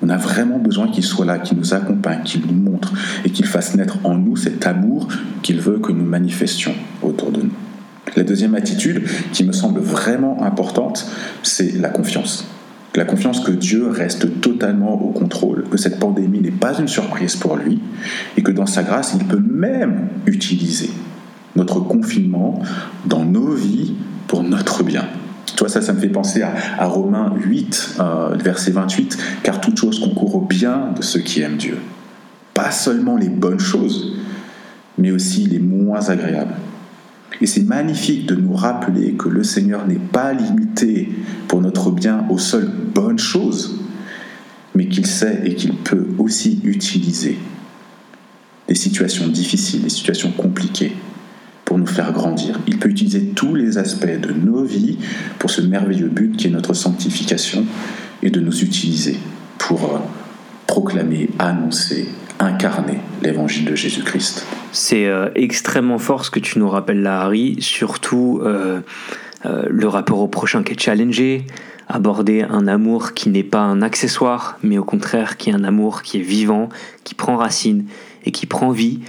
On 0.02 0.08
a 0.08 0.16
vraiment 0.16 0.58
besoin 0.58 0.88
qu'il 0.88 1.04
soit 1.04 1.24
là, 1.24 1.38
qu'il 1.38 1.56
nous 1.56 1.74
accompagne, 1.74 2.22
qu'il 2.24 2.42
nous 2.46 2.70
montre 2.70 2.92
et 3.24 3.30
qu'il 3.30 3.46
fasse 3.46 3.74
naître 3.74 3.98
en 4.04 4.16
nous 4.16 4.36
cet 4.36 4.66
amour 4.66 5.08
qu'il 5.42 5.60
veut 5.60 5.78
que 5.78 5.92
nous 5.92 6.04
manifestions 6.04 6.74
autour 7.02 7.32
de 7.32 7.42
nous. 7.42 7.52
La 8.16 8.24
deuxième 8.24 8.54
attitude 8.54 9.04
qui 9.32 9.44
me 9.44 9.52
semble 9.52 9.80
vraiment 9.80 10.42
importante, 10.42 11.10
c'est 11.42 11.72
la 11.78 11.88
confiance 11.88 12.51
la 12.94 13.04
confiance 13.04 13.40
que 13.40 13.52
Dieu 13.52 13.88
reste 13.88 14.40
totalement 14.40 15.00
au 15.00 15.10
contrôle, 15.10 15.64
que 15.70 15.78
cette 15.78 15.98
pandémie 15.98 16.40
n'est 16.40 16.50
pas 16.50 16.78
une 16.78 16.88
surprise 16.88 17.36
pour 17.36 17.56
lui, 17.56 17.80
et 18.36 18.42
que 18.42 18.50
dans 18.50 18.66
sa 18.66 18.82
grâce, 18.82 19.14
il 19.18 19.24
peut 19.26 19.42
même 19.42 20.08
utiliser 20.26 20.90
notre 21.56 21.80
confinement 21.80 22.62
dans 23.06 23.24
nos 23.24 23.52
vies 23.52 23.94
pour 24.26 24.42
notre 24.42 24.82
bien. 24.82 25.06
Tu 25.46 25.58
vois, 25.58 25.68
ça, 25.68 25.82
ça 25.82 25.92
me 25.92 26.00
fait 26.00 26.08
penser 26.08 26.42
à, 26.42 26.86
Romains 26.86 27.34
8, 27.36 27.96
euh, 28.00 28.36
verset 28.36 28.70
28, 28.70 29.18
car 29.42 29.60
toute 29.60 29.78
chose 29.78 30.00
concourt 30.00 30.36
au 30.36 30.40
bien 30.40 30.90
de 30.96 31.02
ceux 31.02 31.20
qui 31.20 31.40
aiment 31.40 31.56
Dieu. 31.56 31.78
Pas 32.54 32.70
seulement 32.70 33.16
les 33.16 33.28
bonnes 33.28 33.60
choses, 33.60 34.16
mais 34.98 35.10
aussi 35.10 35.46
les 35.46 35.58
moins 35.58 36.08
agréables. 36.08 36.54
Et 37.42 37.46
c'est 37.46 37.64
magnifique 37.64 38.26
de 38.26 38.36
nous 38.36 38.54
rappeler 38.54 39.14
que 39.14 39.28
le 39.28 39.42
Seigneur 39.42 39.84
n'est 39.84 39.96
pas 39.96 40.32
limité 40.32 41.08
pour 41.48 41.60
notre 41.60 41.90
bien 41.90 42.24
aux 42.30 42.38
seules 42.38 42.70
bonnes 42.70 43.18
choses, 43.18 43.80
mais 44.76 44.86
qu'il 44.86 45.06
sait 45.06 45.42
et 45.44 45.56
qu'il 45.56 45.74
peut 45.74 46.06
aussi 46.18 46.60
utiliser 46.62 47.36
des 48.68 48.76
situations 48.76 49.26
difficiles, 49.26 49.82
des 49.82 49.88
situations 49.88 50.30
compliquées 50.30 50.92
pour 51.64 51.78
nous 51.78 51.86
faire 51.86 52.12
grandir. 52.12 52.60
Il 52.68 52.78
peut 52.78 52.88
utiliser 52.88 53.32
tous 53.34 53.56
les 53.56 53.76
aspects 53.76 54.06
de 54.06 54.32
nos 54.32 54.62
vies 54.62 54.98
pour 55.40 55.50
ce 55.50 55.62
merveilleux 55.62 56.08
but 56.08 56.36
qui 56.36 56.46
est 56.46 56.50
notre 56.50 56.74
sanctification 56.74 57.66
et 58.22 58.30
de 58.30 58.38
nous 58.38 58.62
utiliser 58.62 59.16
pour 59.58 59.96
euh, 59.96 59.98
proclamer, 60.68 61.28
annoncer, 61.40 62.06
incarner 62.44 62.98
l'évangile 63.22 63.64
de 63.64 63.74
Jésus-Christ. 63.74 64.46
C'est 64.72 65.06
euh, 65.06 65.28
extrêmement 65.34 65.98
fort 65.98 66.24
ce 66.24 66.30
que 66.30 66.40
tu 66.40 66.58
nous 66.58 66.68
rappelles 66.68 67.02
là, 67.02 67.22
Harry, 67.22 67.56
surtout 67.60 68.40
euh, 68.42 68.80
euh, 69.46 69.66
le 69.68 69.88
rapport 69.88 70.20
au 70.20 70.28
prochain 70.28 70.62
qui 70.62 70.72
est 70.72 70.80
challengé, 70.80 71.46
aborder 71.88 72.42
un 72.42 72.66
amour 72.66 73.12
qui 73.12 73.28
n'est 73.28 73.42
pas 73.42 73.60
un 73.60 73.82
accessoire, 73.82 74.58
mais 74.62 74.78
au 74.78 74.84
contraire 74.84 75.36
qui 75.36 75.50
est 75.50 75.54
un 75.54 75.64
amour 75.64 76.02
qui 76.02 76.18
est 76.18 76.22
vivant, 76.22 76.68
qui 77.04 77.14
prend 77.14 77.36
racine 77.36 77.84
et 78.24 78.30
qui 78.30 78.46
prend 78.46 78.70
vie, 78.70 79.00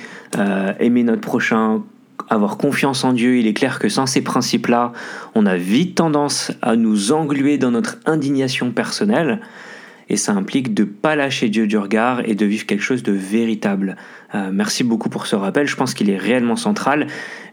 aimer 0.79 1.03
notre 1.03 1.21
prochain, 1.21 1.83
avoir 2.29 2.57
confiance 2.57 3.03
en 3.03 3.13
Dieu, 3.13 3.37
il 3.37 3.47
est 3.47 3.53
clair 3.53 3.79
que 3.79 3.89
sans 3.89 4.07
ces 4.07 4.21
principes-là, 4.21 4.91
on 5.35 5.45
a 5.45 5.55
vite 5.55 5.95
tendance 5.95 6.51
à 6.61 6.75
nous 6.75 7.11
engluer 7.11 7.59
dans 7.59 7.71
notre 7.71 7.97
indignation 8.05 8.71
personnelle 8.71 9.39
et 10.13 10.17
ça 10.17 10.31
implique 10.33 10.75
de 10.75 10.83
pas 10.83 11.15
lâcher 11.15 11.49
Dieu 11.49 11.65
du 11.65 11.75
regard 11.75 12.21
et 12.29 12.35
de 12.35 12.45
vivre 12.45 12.67
quelque 12.67 12.83
chose 12.83 13.01
de 13.01 13.11
véritable. 13.11 13.97
Euh, 14.35 14.51
merci 14.53 14.83
beaucoup 14.83 15.09
pour 15.09 15.25
ce 15.25 15.35
rappel, 15.35 15.67
je 15.67 15.75
pense 15.75 15.95
qu'il 15.95 16.11
est 16.11 16.17
réellement 16.17 16.55
central. 16.55 17.07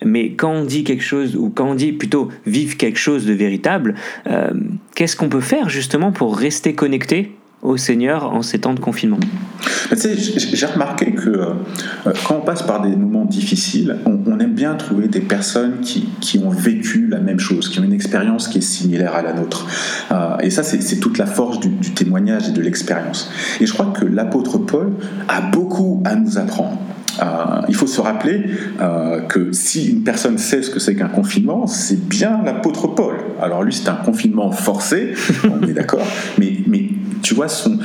Mais 0.04 0.32
quand 0.32 0.52
on 0.52 0.64
dit 0.66 0.84
quelque 0.84 1.02
chose, 1.02 1.36
ou 1.36 1.48
quand 1.48 1.70
on 1.70 1.74
dit 1.74 1.92
plutôt 1.92 2.28
vivre 2.44 2.76
quelque 2.76 2.98
chose 2.98 3.24
de 3.24 3.32
véritable, 3.32 3.94
euh, 4.26 4.50
qu'est-ce 4.94 5.16
qu'on 5.16 5.30
peut 5.30 5.40
faire 5.40 5.70
justement 5.70 6.12
pour 6.12 6.36
rester 6.36 6.74
connecté 6.74 7.32
au 7.62 7.76
Seigneur 7.76 8.32
en 8.32 8.42
ces 8.42 8.58
temps 8.60 8.74
de 8.74 8.80
confinement 8.80 9.18
J'ai 9.92 10.66
remarqué 10.66 11.12
que 11.12 11.28
euh, 11.28 11.54
quand 12.26 12.36
on 12.36 12.40
passe 12.40 12.62
par 12.62 12.80
des 12.80 12.94
moments 12.96 13.24
difficiles, 13.24 13.96
on, 14.06 14.38
aime 14.40 14.54
bien 14.54 14.74
trouver 14.74 15.08
des 15.08 15.20
personnes 15.20 15.80
qui, 15.80 16.08
qui, 16.20 16.38
ont 16.38 16.50
vécu 16.50 17.06
la 17.06 17.18
même 17.18 17.38
chose, 17.38 17.68
qui 17.68 17.78
ont 17.78 17.84
une 17.84 17.92
expérience 17.92 18.48
qui 18.48 18.58
est 18.58 18.62
similaire 18.62 19.14
à 19.14 19.22
la 19.22 19.34
nôtre. 19.34 19.66
Euh, 20.10 20.38
et 20.38 20.48
ça, 20.48 20.62
c'est 20.62 20.98
toute 20.98 21.18
la 21.18 21.26
force 21.26 21.60
du, 21.60 21.70
témoignage 21.92 22.48
et 22.48 22.52
de 22.52 22.62
l'expérience. 22.62 23.30
Et 23.60 23.66
je 23.66 23.72
crois 23.72 23.92
que 23.94 24.06
l'apôtre 24.06 24.56
Paul 24.58 24.92
a 25.28 25.42
beaucoup 25.42 26.02
à 26.06 26.14
nous 26.14 26.38
apprendre. 26.38 26.78
Euh, 27.20 27.24
il 27.68 27.74
faut 27.74 27.86
se 27.86 28.00
rappeler 28.00 28.44
que 29.28 29.52
si 29.52 29.90
une 29.90 30.02
personne 30.02 30.38
sait 30.38 30.62
ce 30.62 30.70
que 30.70 30.80
c'est 30.80 30.94
qu'un 30.94 31.08
confinement, 31.08 31.66
c'est 31.66 32.08
bien 32.08 32.40
l'apôtre 32.44 32.88
Paul. 32.88 33.16
Alors 33.40 33.62
lui, 33.62 33.72
c'est 33.72 33.88
un 33.88 33.94
confinement 33.94 34.52
forcé, 34.52 35.14
on 35.44 35.66
est 35.66 35.72
d'accord, 35.72 36.06
mais, 36.38 36.88
tu 37.22 37.34
vois, 37.34 37.48
son, 37.48 37.78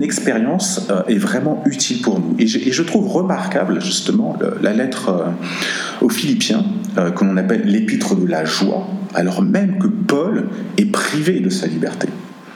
expérience 0.00 0.88
euh, 0.90 1.02
est 1.08 1.18
vraiment 1.18 1.62
utile 1.66 2.00
pour 2.02 2.18
nous. 2.18 2.34
Et 2.38 2.46
je, 2.46 2.82
trouve 2.82 3.08
remarquable, 3.08 3.80
justement, 3.80 4.36
la 4.62 4.72
lettre 4.72 5.08
euh, 5.10 6.04
aux 6.04 6.08
Philippiens, 6.08 6.64
euh, 6.98 7.10
que 7.10 7.24
l'on 7.24 7.36
appelle 7.36 7.62
l'épître 7.64 8.16
de 8.16 8.26
la 8.26 8.44
joie, 8.44 8.86
alors 9.14 9.42
même 9.42 9.78
que 9.78 9.86
Paul 9.86 10.48
est 10.78 10.90
privé 10.90 11.40
de 11.40 11.50
sa 11.50 11.66
liberté. 11.66 12.08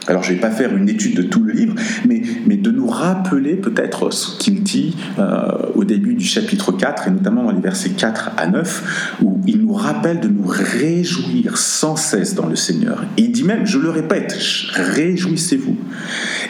Alors 0.07 0.23
je 0.23 0.31
ne 0.31 0.35
vais 0.35 0.41
pas 0.41 0.51
faire 0.51 0.75
une 0.75 0.87
étude 0.89 1.15
de 1.15 1.23
tout 1.23 1.43
le 1.43 1.53
livre, 1.53 1.75
mais, 2.07 2.21
de 2.55 2.71
nous 2.71 2.87
rappeler 2.87 3.55
peut-être 3.55 4.11
ce 4.11 4.37
qu'il 4.39 4.63
dit 4.63 4.95
euh, 5.19 5.51
au 5.75 5.83
début 5.83 6.15
du 6.15 6.25
chapitre 6.25 6.71
4, 6.71 7.07
et 7.07 7.11
notamment 7.11 7.43
dans 7.43 7.51
les 7.51 7.61
versets 7.61 7.91
4 7.91 8.31
à 8.37 8.47
9, 8.47 9.17
où 9.21 9.39
il 9.45 9.59
nous 9.59 9.73
rappelle 9.73 10.19
de 10.19 10.27
nous 10.27 10.47
réjouir 10.47 11.57
sans 11.57 11.95
cesse 11.95 12.33
dans 12.33 12.47
le 12.47 12.55
Seigneur. 12.55 13.03
Il 13.17 13.31
dit 13.31 13.43
même, 13.43 13.67
je 13.67 13.77
le 13.77 13.89
répète, 13.91 14.35
réjouissez-vous. 14.73 15.77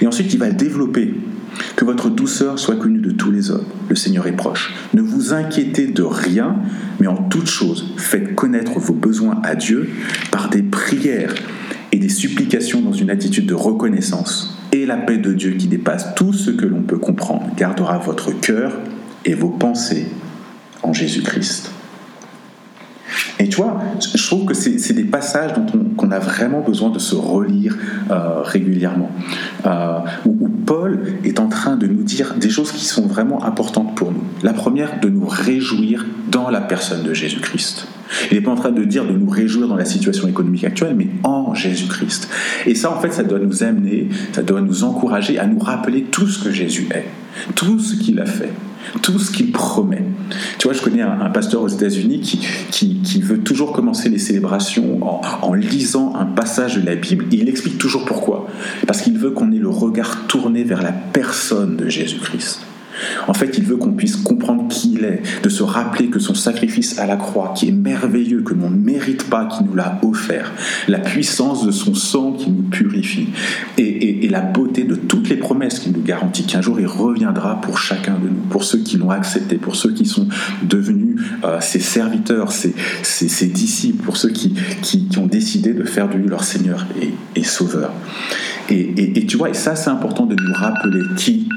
Et 0.02 0.08
ensuite 0.08 0.34
il 0.34 0.40
va 0.40 0.52
développer. 0.52 1.14
Que 1.78 1.86
votre 1.86 2.10
douceur 2.10 2.60
soit 2.60 2.76
connue 2.76 3.00
de 3.00 3.12
tous 3.12 3.32
les 3.32 3.50
hommes. 3.50 3.66
Le 3.90 3.96
Seigneur 3.96 4.28
est 4.28 4.36
proche. 4.36 4.74
Ne 4.94 5.02
vous 5.02 5.34
inquiétez 5.34 5.88
de 5.88 6.04
rien, 6.04 6.58
mais 7.00 7.08
en 7.08 7.16
toute 7.16 7.48
chose, 7.48 7.94
faites 7.98 8.36
connaître 8.36 8.78
vos 8.80 8.94
besoins 8.94 9.40
à 9.44 9.56
Dieu 9.56 9.90
par 10.32 10.50
des 10.50 10.64
prières 10.64 11.34
supplications 12.10 12.82
dans 12.82 12.94
une 12.94 13.10
attitude 13.10 13.46
de 13.46 13.54
reconnaissance. 13.54 14.58
Et 14.72 14.86
la 14.86 14.98
paix 14.98 15.18
de 15.18 15.34
Dieu 15.34 15.52
qui 15.52 15.68
dépasse 15.68 16.16
tout 16.16 16.34
ce 16.34 16.52
que 16.52 16.66
l'on 16.66 16.82
peut 16.82 16.98
comprendre 16.98 17.50
gardera 17.56 17.98
votre 17.98 18.32
cœur 18.32 18.74
et 19.24 19.34
vos 19.34 19.50
pensées 19.50 20.08
en 20.84 20.94
Jésus-Christ. 20.94 21.72
Et 23.40 23.50
tu 23.50 23.58
vois, 23.58 23.80
je 24.00 24.26
trouve 24.26 24.46
que 24.46 24.54
c'est 24.54 24.94
des 24.94 25.04
passages 25.04 25.54
dont 25.54 25.66
qu'on 25.98 26.12
a 26.12 26.20
vraiment 26.20 26.62
besoin 26.62 26.90
de 26.90 27.00
se 27.00 27.16
relire 27.16 27.78
euh, 28.10 28.42
régulièrement. 28.42 29.12
Euh, 29.66 30.00
où, 30.26 30.38
où, 30.40 30.50
Paul 30.50 31.00
est 31.24 31.40
en 31.40 31.48
train 31.48 31.76
de 31.76 31.86
nous 31.86 32.04
dire 32.04 32.34
des 32.36 32.50
choses 32.50 32.72
qui 32.72 32.86
sont 32.86 33.06
vraiment 33.06 33.44
importantes 33.44 33.96
pour 33.96 34.12
nous. 34.12 34.24
La 34.42 34.54
première, 34.54 35.00
de 35.00 35.10
nous 35.10 35.28
réjouir 35.28 36.06
dans 36.32 36.50
la 36.50 36.62
personne 36.62 37.04
de 37.04 37.14
Jésus-Christ. 37.14 37.88
Il 38.32 38.38
n'est 38.38 38.44
pas 38.44 38.52
en 38.52 38.56
train 38.56 38.72
de 38.72 38.84
dire 38.84 39.06
de 39.06 39.12
nous 39.12 39.30
réjouir 39.30 39.68
dans 39.68 39.76
la 39.76 39.86
situation 39.86 40.28
économique 40.28 40.64
actuelle, 40.64 40.96
mais 40.96 41.08
en 41.24 41.54
Jésus-Christ. 41.54 42.30
Et 42.66 42.76
ça, 42.76 42.92
en 42.92 43.00
fait, 43.00 43.12
ça 43.12 43.24
doit 43.24 43.40
nous 43.40 43.64
amener, 43.64 44.10
ça 44.32 44.42
doit 44.42 44.62
nous 44.62 44.84
encourager 44.84 45.38
à 45.40 45.46
nous 45.46 45.60
rappeler 45.60 46.04
tout 46.04 46.28
ce 46.28 46.44
que 46.44 46.52
Jésus 46.52 46.88
est, 46.92 47.06
tout 47.56 47.80
ce 47.80 47.96
qu'il 47.96 48.20
a 48.20 48.26
fait 48.26 48.52
tout 49.01 49.20
ce 49.20 49.32
qu'il 49.32 49.51
promet. 49.51 50.04
Tu 50.58 50.68
vois, 50.68 50.74
je 50.74 50.82
connais 50.82 51.01
un, 51.01 51.30
pasteur 51.30 51.62
aux 51.62 51.68
États-Unis 51.68 52.22
qui, 52.22 52.39
qui, 52.72 52.96
qui, 53.01 53.22
veut 53.22 53.39
toujours 53.39 53.72
commencer 53.72 54.10
les 54.10 54.20
célébrations 54.20 55.00
en, 55.01 55.22
en, 55.42 55.54
lisant 55.54 56.15
un 56.15 56.25
passage 56.25 56.77
de 56.77 56.86
la 56.86 56.96
Bible 56.96 57.25
et 57.32 57.38
il 57.38 57.50
explique 57.50 57.77
toujours 57.77 58.06
pourquoi. 58.06 58.48
Parce 58.88 59.01
qu'il 59.01 59.18
veut 59.18 59.32
qu'on 59.32 59.51
ait 59.51 59.60
le 59.60 59.70
regard 59.70 60.27
tourné 60.27 60.63
vers 60.63 60.82
la 60.82 60.92
personne 60.92 61.75
de 61.75 61.89
Jésus-Christ. 61.89 62.62
En 63.28 63.34
fait, 63.34 63.58
il 63.58 63.64
veut 63.64 63.78
qu'on 63.78 63.94
puisse 63.94 64.16
comprendre 64.16 64.68
qui 64.70 64.94
il 64.94 65.04
est, 65.04 65.22
de 65.44 65.50
se 65.50 65.64
rappeler 65.64 66.08
que 66.08 66.20
son 66.20 66.36
sacrifice 66.36 67.00
à 67.00 67.06
la 67.06 67.16
croix, 67.16 67.54
qui 67.56 67.68
est 67.68 67.72
merveilleux, 67.72 68.42
que 68.42 68.54
l'on 68.54 68.70
ne 68.70 68.75
mérite 68.75 69.30
pas, 69.30 69.46
qui 69.46 69.64
nous 69.64 69.75
l'a 69.75 70.00
offert, 70.04 70.52
la 70.88 71.00
puissance 71.00 71.66
de 71.66 71.72
son 71.72 71.94
sang 71.96 72.34
qui 72.34 72.50
nous 72.50 72.64
purifie, 72.64 73.28
et, 73.78 74.28
la 74.30 74.42
beauté 74.42 74.84
de 74.84 74.96
toutes 74.96 75.30
les 75.30 75.38
promesses 75.38 75.80
qu'il 75.80 75.92
nous 75.92 76.02
garantit, 76.02 76.46
qu'un 76.46 76.62
jour 76.62 76.80
il 76.80 76.88
reviendra 76.88 77.62
pour 77.62 77.78
chacun 77.78 78.16
de 78.16 78.28
nous, 78.28 78.42
pour 78.50 78.64
ceux 78.64 78.80
qui 78.80 78.98
l'ont 78.98 79.12
accepté, 79.12 79.58
pour 79.58 79.75
ceux 79.75 79.92
qui 79.92 80.06
sont 80.06 80.28
devenus 80.64 81.22
euh, 81.44 81.60
ses 81.62 81.80
serviteurs, 81.80 82.52
ses, 82.52 82.74
disciples, 83.48 84.04
pour 84.04 84.18
ceux 84.18 84.30
qui, 84.30 84.56
qui, 84.82 85.08
ont 85.18 85.28
décidé 85.28 85.74
de 85.74 85.84
faire 85.84 86.10
de 86.10 86.16
lui 86.16 86.28
leur 86.28 86.44
Seigneur 86.44 86.86
et, 87.36 87.44
Sauveur. 87.44 87.92
Et, 88.70 89.20
et 89.20 89.25
tu 89.28 89.38
vois, 89.38 89.52
et 89.52 89.54
ça 89.54 89.75
c'est 89.75 89.92
important 89.92 90.25
de 90.25 90.36
nous 90.36 90.54
rappeler 90.54 91.02
qui 91.16 91.48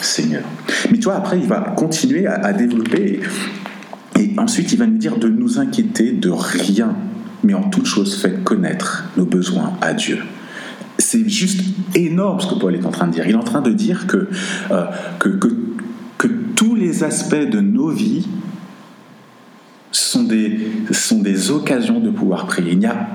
Seigneur. 0.00 0.42
Mais 0.90 0.98
tu 0.98 1.04
vois, 1.04 1.16
après, 1.16 1.38
il 1.38 1.46
va 1.46 1.60
continuer 1.76 2.26
à, 2.26 2.52
développer 2.52 3.20
et, 4.18 4.30
ensuite 4.38 4.72
il 4.72 4.78
va 4.78 4.86
nous 4.86 4.98
dire 4.98 5.16
de 5.16 5.28
nous 5.28 5.58
inquiéter 5.58 6.12
de 6.12 6.30
rien, 6.30 6.94
mais 7.44 7.54
en 7.54 7.68
toute 7.68 7.86
chose 7.86 8.20
faites 8.20 8.44
connaître 8.44 9.04
nos 9.16 9.24
besoins 9.24 9.74
à 9.80 9.94
Dieu. 9.94 10.18
C'est 10.98 11.28
juste 11.28 11.60
énorme 11.94 12.40
ce 12.40 12.46
que 12.46 12.54
Paul 12.58 12.74
est 12.74 12.84
en 12.84 12.90
train 12.90 13.06
de 13.06 13.12
dire. 13.12 13.26
Il 13.26 13.32
est 13.32 13.36
en 13.36 13.44
train 13.44 13.62
de 13.62 13.72
dire 13.72 14.06
que, 14.06 14.28
euh, 14.70 14.84
que, 15.18 15.28
que, 15.28 16.28
tous 16.54 16.74
les 16.76 17.02
aspects 17.02 17.34
de 17.34 17.60
nos 17.60 17.88
vies 17.88 18.28
sont 19.90 20.22
des, 20.22 20.60
sont 20.92 21.20
des 21.20 21.50
occasions 21.50 21.98
de 21.98 22.10
pouvoir 22.10 22.46
prier. 22.46 22.72
Il 22.72 22.78
n'y 22.78 22.86
a 22.86 23.10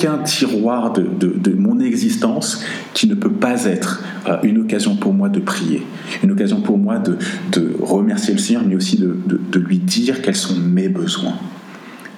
aucun 0.00 0.18
tiroir 0.18 0.92
de, 0.92 1.02
de, 1.02 1.52
mon 1.52 1.78
existence 1.80 2.62
qui 2.94 3.06
ne 3.06 3.14
peut 3.14 3.30
pas 3.30 3.64
être 3.64 4.02
euh, 4.28 4.36
une 4.42 4.58
occasion 4.58 4.96
pour 4.96 5.12
moi 5.12 5.28
de 5.28 5.40
prier, 5.40 5.86
une 6.22 6.32
occasion 6.32 6.60
pour 6.60 6.78
moi 6.78 6.98
de, 6.98 7.18
de 7.52 7.74
remercier 7.82 8.32
le 8.32 8.40
Seigneur, 8.40 8.62
mais 8.66 8.76
aussi 8.76 8.96
de 8.96 9.58
lui 9.58 9.78
dire 9.78 10.22
quels 10.22 10.36
sont 10.36 10.58
mes 10.58 10.88
besoins. 10.88 11.34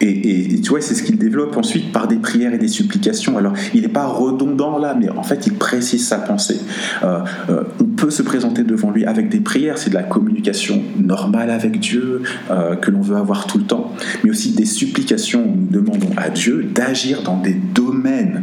Et, 0.04 0.60
tu 0.60 0.70
vois, 0.70 0.80
c'est 0.80 0.96
ce 0.96 1.04
qu'il 1.04 1.16
développe 1.16 1.56
ensuite 1.56 1.92
par 1.92 2.08
des 2.08 2.16
prières 2.16 2.52
et 2.52 2.58
des 2.58 2.68
supplications. 2.68 3.38
Alors, 3.38 3.52
il 3.72 3.82
n'est 3.82 3.88
pas 3.88 4.06
redondant 4.06 4.78
là, 4.78 4.96
mais 4.98 5.08
en 5.08 5.22
fait, 5.22 5.46
il 5.46 5.54
précise 5.54 6.06
sa 6.06 6.18
pensée. 6.18 6.60
Euh, 7.04 7.20
euh, 7.48 7.62
on 7.80 7.84
peut 7.84 8.10
se 8.10 8.22
présenter 8.22 8.64
devant 8.64 8.90
lui 8.90 9.04
avec 9.04 9.28
des 9.28 9.38
prières, 9.38 9.78
c'est 9.78 9.90
de 9.90 9.94
la 9.94 10.02
communication 10.02 10.82
normale 10.98 11.50
avec 11.50 11.78
Dieu 11.78 12.22
euh, 12.50 12.74
que 12.74 12.90
l'on 12.90 13.00
veut 13.00 13.16
avoir 13.16 13.46
tout 13.46 13.58
le 13.58 13.64
temps, 13.64 13.92
mais 14.24 14.30
aussi 14.30 14.50
des 14.52 14.64
supplications 14.64 15.44
où 15.44 15.54
nous 15.54 15.68
demandons 15.70 16.10
à 16.16 16.30
Dieu 16.30 16.68
d'agir 16.74 17.22
dans 17.22 17.36
des 17.36 17.54
domaines 17.54 18.42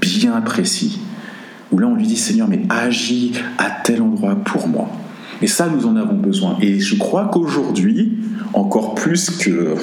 bien 0.00 0.40
précis. 0.40 1.00
Où 1.70 1.78
là, 1.78 1.86
on 1.86 1.96
lui 1.96 2.06
dit, 2.06 2.16
Seigneur, 2.16 2.48
mais 2.48 2.62
agis 2.70 3.32
à 3.58 3.70
tel 3.70 4.00
endroit 4.00 4.36
pour 4.36 4.68
moi. 4.68 4.88
Et 5.42 5.46
ça, 5.46 5.68
nous 5.68 5.86
en 5.86 5.96
avons 5.96 6.16
besoin. 6.16 6.56
Et 6.62 6.80
je 6.80 6.96
crois 6.96 7.28
qu'aujourd'hui, 7.30 8.18
encore 8.54 8.94
plus 8.94 9.30
que, 9.30 9.74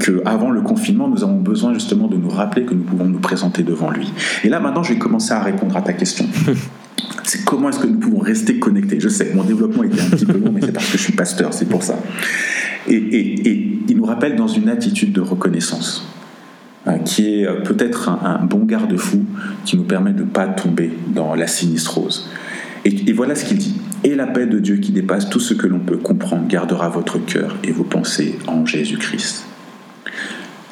que 0.00 0.22
avant 0.24 0.50
le 0.50 0.60
confinement, 0.60 1.08
nous 1.08 1.24
avons 1.24 1.40
besoin 1.40 1.72
justement 1.72 2.08
de 2.08 2.16
nous 2.16 2.28
rappeler 2.28 2.64
que 2.64 2.74
nous 2.74 2.82
pouvons 2.82 3.06
nous 3.06 3.18
présenter 3.18 3.62
devant 3.62 3.90
lui. 3.90 4.12
Et 4.44 4.48
là, 4.48 4.60
maintenant, 4.60 4.82
je 4.82 4.92
vais 4.92 4.98
commencer 4.98 5.32
à 5.32 5.40
répondre 5.40 5.76
à 5.76 5.82
ta 5.82 5.94
question. 5.94 6.26
C'est 7.24 7.44
comment 7.44 7.68
est-ce 7.68 7.78
que 7.78 7.86
nous 7.86 7.98
pouvons 7.98 8.20
rester 8.20 8.58
connectés? 8.58 9.00
Je 9.00 9.08
sais, 9.08 9.32
mon 9.34 9.44
développement 9.44 9.82
était 9.82 10.00
un 10.00 10.10
petit 10.10 10.24
peu 10.24 10.38
long, 10.38 10.50
mais 10.50 10.62
c'est 10.62 10.72
parce 10.72 10.90
que 10.90 10.96
je 10.96 11.02
suis 11.02 11.12
pasteur, 11.12 11.52
c'est 11.52 11.68
pour 11.68 11.82
ça. 11.82 11.98
Et, 12.86 12.94
et, 12.94 13.48
et, 13.48 13.78
il 13.86 13.96
nous 13.96 14.06
rappelle 14.06 14.34
dans 14.34 14.48
une 14.48 14.70
attitude 14.70 15.12
de 15.12 15.20
reconnaissance, 15.20 16.08
hein, 16.86 16.98
qui 17.00 17.42
est 17.42 17.62
peut-être 17.64 18.08
un, 18.08 18.40
un 18.40 18.44
bon 18.46 18.64
garde-fou 18.64 19.24
qui 19.66 19.76
nous 19.76 19.84
permet 19.84 20.12
de 20.12 20.20
ne 20.20 20.26
pas 20.26 20.46
tomber 20.46 20.90
dans 21.14 21.34
la 21.34 21.46
sinistrose. 21.46 22.30
Et, 22.86 23.10
et 23.10 23.12
voilà 23.12 23.34
ce 23.34 23.44
qu'il 23.44 23.58
dit. 23.58 23.74
Et 24.04 24.14
la 24.14 24.26
paix 24.26 24.46
de 24.46 24.58
Dieu 24.58 24.76
qui 24.76 24.92
dépasse 24.92 25.28
tout 25.28 25.40
ce 25.40 25.54
que 25.54 25.66
l'on 25.66 25.80
peut 25.80 25.96
comprendre 25.96 26.46
gardera 26.46 26.88
votre 26.88 27.18
cœur 27.18 27.56
et 27.64 27.72
vos 27.72 27.84
pensées 27.84 28.38
en 28.46 28.64
Jésus-Christ. 28.64 29.46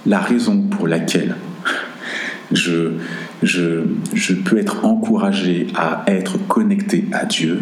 La 0.06 0.20
raison 0.20 0.62
pour 0.62 0.86
laquelle 0.86 1.34
je, 2.52 2.92
je, 3.42 3.82
je 4.14 4.34
peux 4.34 4.58
être 4.58 4.84
encouragé 4.84 5.66
à 5.74 6.04
être 6.06 6.38
connecté 6.46 7.06
à 7.12 7.24
Dieu, 7.24 7.60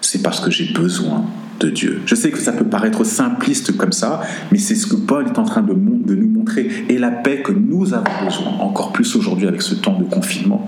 c'est 0.00 0.22
parce 0.22 0.40
que 0.40 0.50
j'ai 0.50 0.72
besoin 0.72 1.24
de 1.58 1.70
Dieu. 1.70 2.02
Je 2.06 2.14
sais 2.14 2.30
que 2.30 2.38
ça 2.38 2.52
peut 2.52 2.64
paraître 2.64 3.04
simpliste 3.04 3.76
comme 3.76 3.92
ça, 3.92 4.20
mais 4.50 4.58
c'est 4.58 4.74
ce 4.74 4.86
que 4.86 4.96
Paul 4.96 5.26
est 5.26 5.38
en 5.38 5.44
train 5.44 5.62
de, 5.62 5.72
de, 5.72 6.14
nous 6.14 6.28
montrer. 6.28 6.68
Et 6.88 6.98
la 6.98 7.10
paix 7.10 7.42
que 7.42 7.52
nous 7.52 7.94
avons 7.94 8.24
besoin, 8.24 8.52
encore 8.60 8.92
plus 8.92 9.16
aujourd'hui 9.16 9.46
avec 9.46 9.62
ce 9.62 9.74
temps 9.74 9.98
de 9.98 10.04
confinement, 10.04 10.66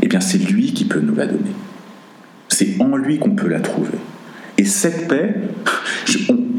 eh 0.00 0.08
bien 0.08 0.20
c'est 0.20 0.38
lui 0.38 0.72
qui 0.72 0.84
peut 0.84 1.00
nous 1.00 1.14
la 1.14 1.26
donner. 1.26 1.52
C'est 2.58 2.74
en 2.80 2.96
lui 2.96 3.20
qu'on 3.20 3.36
peut 3.36 3.46
la 3.46 3.60
trouver. 3.60 3.98
Et 4.56 4.64
cette 4.64 5.06
paix, 5.06 5.32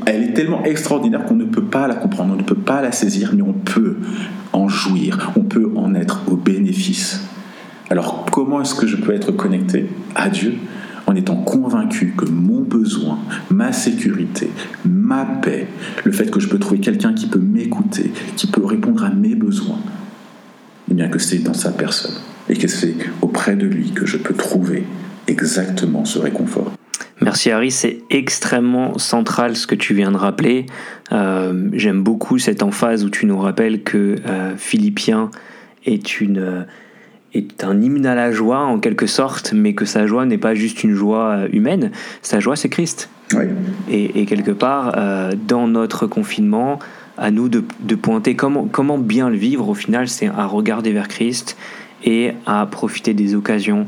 elle 0.06 0.24
est 0.24 0.34
tellement 0.34 0.63
extraordinaire 0.63 1.25
qu'on 1.25 1.36
ne 1.36 1.44
peut 1.44 1.65
pas 1.65 1.89
la 1.89 1.96
comprendre, 1.96 2.36
on 2.36 2.38
ne 2.38 2.44
peut 2.44 2.56
pas 2.56 2.82
la 2.82 2.94
saisir, 2.94 3.34
mais 3.36 3.41
on 3.41 3.51
peut 3.51 3.98
en 4.53 4.70
jouir, 4.70 5.34
on 5.36 5.41
peut 5.41 5.70
en 5.75 5.94
être 5.96 6.22
au 6.27 6.38
bénéfice. 6.38 7.25
Alors 7.89 8.25
comment 8.32 8.62
est-ce 8.62 8.75
que 8.75 8.88
je 8.88 8.96
peux 8.96 9.13
être 9.13 9.34
connecté 9.34 9.89
à 10.15 10.29
Dieu 10.29 10.53
en 11.06 11.15
étant 11.15 11.36
convaincu 11.36 12.13
que 12.15 12.24
mon 12.24 12.62
besoin, 12.62 13.20
ma 13.50 13.74
sécurité, 13.74 14.50
ma 14.86 15.25
paix, 15.25 15.68
le 16.06 16.13
fait 16.13 16.32
que 16.32 16.39
je 16.39 16.48
peux 16.48 16.60
trouver 16.60 16.79
quelqu'un 16.79 17.13
qui 17.13 17.27
peut 17.27 17.39
m'écouter, 17.39 18.13
qui 18.38 18.48
peut 18.48 18.63
répondre 18.63 19.03
à 19.03 19.10
mes 19.10 19.36
besoins, 19.36 19.79
eh 20.89 20.94
bien 20.94 21.10
que 21.10 21.20
c'est 21.20 21.39
dans 21.39 21.53
sa 21.53 21.72
personne 21.72 22.15
et 22.48 22.56
que 22.56 22.70
c'est 22.70 22.96
auprès 23.22 23.58
de 23.58 23.65
lui 23.65 23.91
que 23.91 24.06
je 24.06 24.15
peux 24.15 24.34
trouver 24.34 24.86
exactement 25.29 26.05
ce 26.05 26.19
réconfort. 26.19 26.71
Merci 27.21 27.51
Harry, 27.51 27.71
c'est 27.71 28.00
extrêmement 28.09 28.98
central 28.98 29.55
ce 29.55 29.67
que 29.67 29.75
tu 29.75 29.93
viens 29.93 30.12
de 30.12 30.17
rappeler. 30.17 30.65
Euh, 31.12 31.69
J'aime 31.74 32.01
beaucoup 32.01 32.39
cette 32.39 32.63
emphase 32.63 33.03
où 33.03 33.09
tu 33.09 33.25
nous 33.25 33.38
rappelles 33.38 33.83
que 33.83 34.15
euh, 34.25 34.53
Philippien 34.57 35.29
est, 35.86 36.21
une, 36.21 36.65
est 37.33 37.63
un 37.63 37.81
hymne 37.81 38.05
à 38.05 38.15
la 38.15 38.31
joie 38.31 38.59
en 38.59 38.79
quelque 38.79 39.05
sorte, 39.05 39.53
mais 39.53 39.74
que 39.74 39.86
sa 39.86 40.07
joie 40.07 40.25
n'est 40.25 40.38
pas 40.38 40.55
juste 40.55 40.83
une 40.83 40.93
joie 40.93 41.45
humaine, 41.51 41.91
sa 42.21 42.39
joie 42.39 42.55
c'est 42.55 42.69
Christ. 42.69 43.09
Oui. 43.33 43.45
Et, 43.89 44.21
et, 44.21 44.25
quelque 44.25 44.51
part, 44.51 44.93
euh, 44.98 45.33
dans 45.48 45.67
notre 45.67 46.07
confinement, 46.07 46.79
à 47.17 47.31
nous 47.31 47.50
de, 47.50 47.63
de 47.81 47.95
pointer 47.95 48.36
comment, 48.36 48.67
comment 48.71 48.98
bien 48.98 49.29
le 49.29 49.36
vivre 49.36 49.67
au 49.67 49.74
final, 49.74 50.07
c'est 50.07 50.27
à 50.27 50.45
regarder 50.45 50.93
vers 50.93 51.07
Christ 51.07 51.57
et 52.03 52.31
à 52.45 52.65
profiter 52.65 53.13
des 53.13 53.36
occasions 53.36 53.88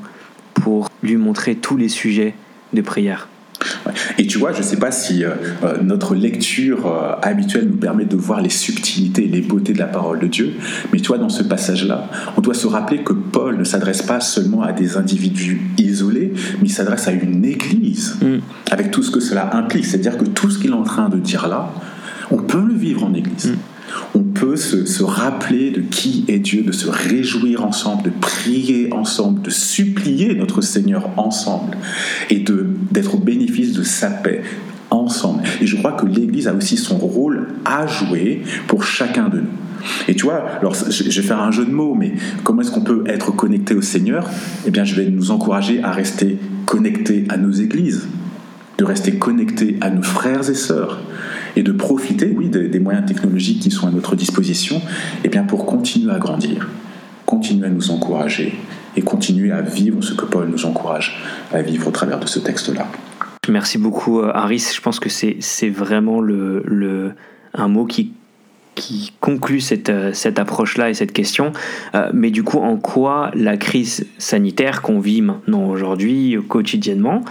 lui 1.03 1.17
montrer 1.17 1.55
tous 1.55 1.77
les 1.77 1.89
sujets 1.89 2.35
de 2.73 2.81
prière. 2.81 3.27
Et 4.17 4.25
tu 4.25 4.37
vois, 4.37 4.53
je 4.53 4.59
ne 4.59 4.63
sais 4.63 4.77
pas 4.77 4.91
si 4.91 5.23
euh, 5.23 5.31
euh, 5.63 5.77
notre 5.81 6.15
lecture 6.15 6.87
euh, 6.87 7.15
habituelle 7.21 7.67
nous 7.67 7.77
permet 7.77 8.05
de 8.05 8.15
voir 8.15 8.41
les 8.41 8.49
subtilités 8.49 9.25
et 9.25 9.27
les 9.27 9.41
beautés 9.41 9.73
de 9.73 9.79
la 9.79 9.85
parole 9.85 10.19
de 10.19 10.27
Dieu, 10.27 10.53
mais 10.91 10.99
tu 10.99 11.07
vois, 11.07 11.17
dans 11.17 11.29
ce 11.29 11.43
passage-là, 11.43 12.09
on 12.37 12.41
doit 12.41 12.53
se 12.53 12.67
rappeler 12.67 13.03
que 13.03 13.13
Paul 13.13 13.57
ne 13.57 13.63
s'adresse 13.63 14.01
pas 14.01 14.19
seulement 14.19 14.63
à 14.63 14.71
des 14.71 14.97
individus 14.97 15.61
isolés, 15.77 16.33
mais 16.59 16.67
il 16.67 16.71
s'adresse 16.71 17.07
à 17.07 17.11
une 17.11 17.45
église, 17.45 18.17
mm. 18.21 18.39
avec 18.71 18.91
tout 18.91 19.03
ce 19.03 19.11
que 19.11 19.19
cela 19.19 19.55
implique. 19.55 19.85
C'est-à-dire 19.85 20.17
que 20.17 20.25
tout 20.25 20.49
ce 20.49 20.57
qu'il 20.57 20.71
est 20.71 20.75
en 20.75 20.83
train 20.83 21.09
de 21.09 21.17
dire 21.17 21.47
là, 21.47 21.71
on 22.31 22.37
peut 22.37 22.63
le 22.65 22.73
vivre 22.73 23.03
en 23.03 23.13
église. 23.13 23.47
Mm 23.47 23.55
on 24.15 24.23
peut 24.23 24.55
se, 24.55 25.03
rappeler 25.03 25.71
de 25.71 25.81
qui 25.81 26.25
est 26.27 26.39
Dieu, 26.39 26.63
de 26.63 26.71
se 26.71 26.89
réjouir 26.89 27.65
ensemble, 27.65 28.03
de 28.03 28.09
prier 28.09 28.91
ensemble, 28.93 29.41
de 29.41 29.49
supplier 29.49 30.35
notre 30.35 30.61
Seigneur 30.61 31.09
ensemble 31.17 31.77
et 32.29 32.43
d'être 32.91 33.15
au 33.15 33.19
bénéfice 33.19 33.73
de 33.73 33.83
sa 33.83 34.09
paix 34.09 34.43
ensemble. 34.89 35.43
Et 35.61 35.67
je 35.67 35.77
crois 35.77 35.93
que 35.93 36.05
l'Église 36.05 36.47
a 36.47 36.53
aussi 36.53 36.77
son 36.77 36.97
rôle 36.97 37.47
à 37.65 37.87
jouer 37.87 38.43
pour 38.67 38.83
chacun 38.83 39.29
de 39.29 39.39
nous. 39.39 39.47
Et 40.07 40.15
tu 40.15 40.25
vois, 40.25 40.45
alors 40.59 40.75
je 40.75 41.03
vais 41.03 41.27
faire 41.27 41.41
un 41.41 41.51
jeu 41.51 41.65
de 41.65 41.71
mots, 41.71 41.95
mais 41.95 42.13
comment 42.43 42.61
est-ce 42.61 42.71
qu'on 42.71 42.81
peut 42.81 43.03
être 43.07 43.31
connecté 43.31 43.73
au 43.73 43.81
Seigneur? 43.81 44.29
Eh 44.67 44.71
bien, 44.71 44.83
je 44.83 44.95
vais 44.95 45.09
nous 45.09 45.31
encourager 45.31 45.81
à 45.83 45.91
rester 45.91 46.37
connectés 46.65 47.25
à 47.29 47.37
nos 47.37 47.51
églises, 47.51 48.07
de 48.77 48.83
rester 48.83 49.15
connectés 49.15 49.77
à 49.81 49.89
nos 49.89 50.03
frères 50.03 50.49
et 50.49 50.55
sœurs, 50.55 51.01
et 51.55 51.63
de 51.63 51.71
profiter, 51.71 52.33
oui, 52.35 52.49
des, 52.49 52.79
moyens 52.79 53.05
technologiques 53.05 53.59
qui 53.59 53.71
sont 53.71 53.87
à 53.87 53.91
notre 53.91 54.15
disposition, 54.15 54.77
et 54.77 54.81
eh 55.25 55.29
bien 55.29 55.43
pour 55.43 55.65
continuer 55.65 56.11
à 56.11 56.19
grandir, 56.19 56.69
continuer 57.25 57.67
à 57.67 57.69
nous 57.69 57.91
encourager 57.91 58.53
et 58.95 59.01
continuer 59.01 59.51
à 59.51 59.61
vivre 59.61 60.01
ce 60.01 60.13
que 60.13 60.25
Paul 60.25 60.49
nous 60.49 60.65
encourage 60.65 61.21
à 61.53 61.61
vivre 61.61 61.87
au 61.87 61.91
travers 61.91 62.19
de 62.19 62.27
ce 62.27 62.39
texte-là. 62.39 62.87
Merci 63.49 63.77
beaucoup, 63.77 64.19
euh, 64.19 64.31
Harris. 64.33 64.71
Je 64.75 64.81
pense 64.81 64.99
que 64.99 65.09
c'est 65.09 65.69
vraiment 65.69 66.21
le, 66.21 66.61
le, 66.65 67.13
un 67.53 67.67
mot 67.67 67.85
qui 67.85 68.13
qui 68.75 69.11
conclut 69.19 69.61
cette, 69.61 69.89
euh, 69.89 70.13
cette 70.13 70.39
approche-là 70.39 70.89
et 70.89 70.93
cette 70.93 71.11
question. 71.11 71.51
Euh, 71.93 72.09
mais 72.13 72.31
du 72.31 72.43
coup, 72.43 72.57
en 72.57 72.77
quoi 72.77 73.31
la 73.35 73.57
crise 73.57 74.07
sanitaire 74.17 74.81
qu'on 74.81 74.99
vit 74.99 75.21
maintenant 75.21 75.65
aujourd'hui, 75.69 76.37
quotidiennement, 76.47 77.23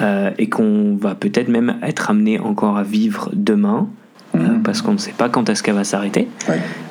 euh, 0.00 0.30
et 0.38 0.48
qu'on 0.48 0.96
va 0.96 1.14
peut-être 1.14 1.48
même 1.48 1.76
être 1.82 2.10
amené 2.10 2.38
encore 2.38 2.78
à 2.78 2.82
vivre 2.82 3.30
demain, 3.34 3.88
euh, 4.34 4.38
mhm. 4.38 4.62
parce 4.62 4.80
qu'on 4.80 4.92
ne 4.92 4.98
sait 4.98 5.14
pas 5.16 5.28
quand 5.28 5.48
est-ce 5.48 5.62
qu'elle 5.62 5.74
va 5.74 5.84
s'arrêter. 5.84 6.28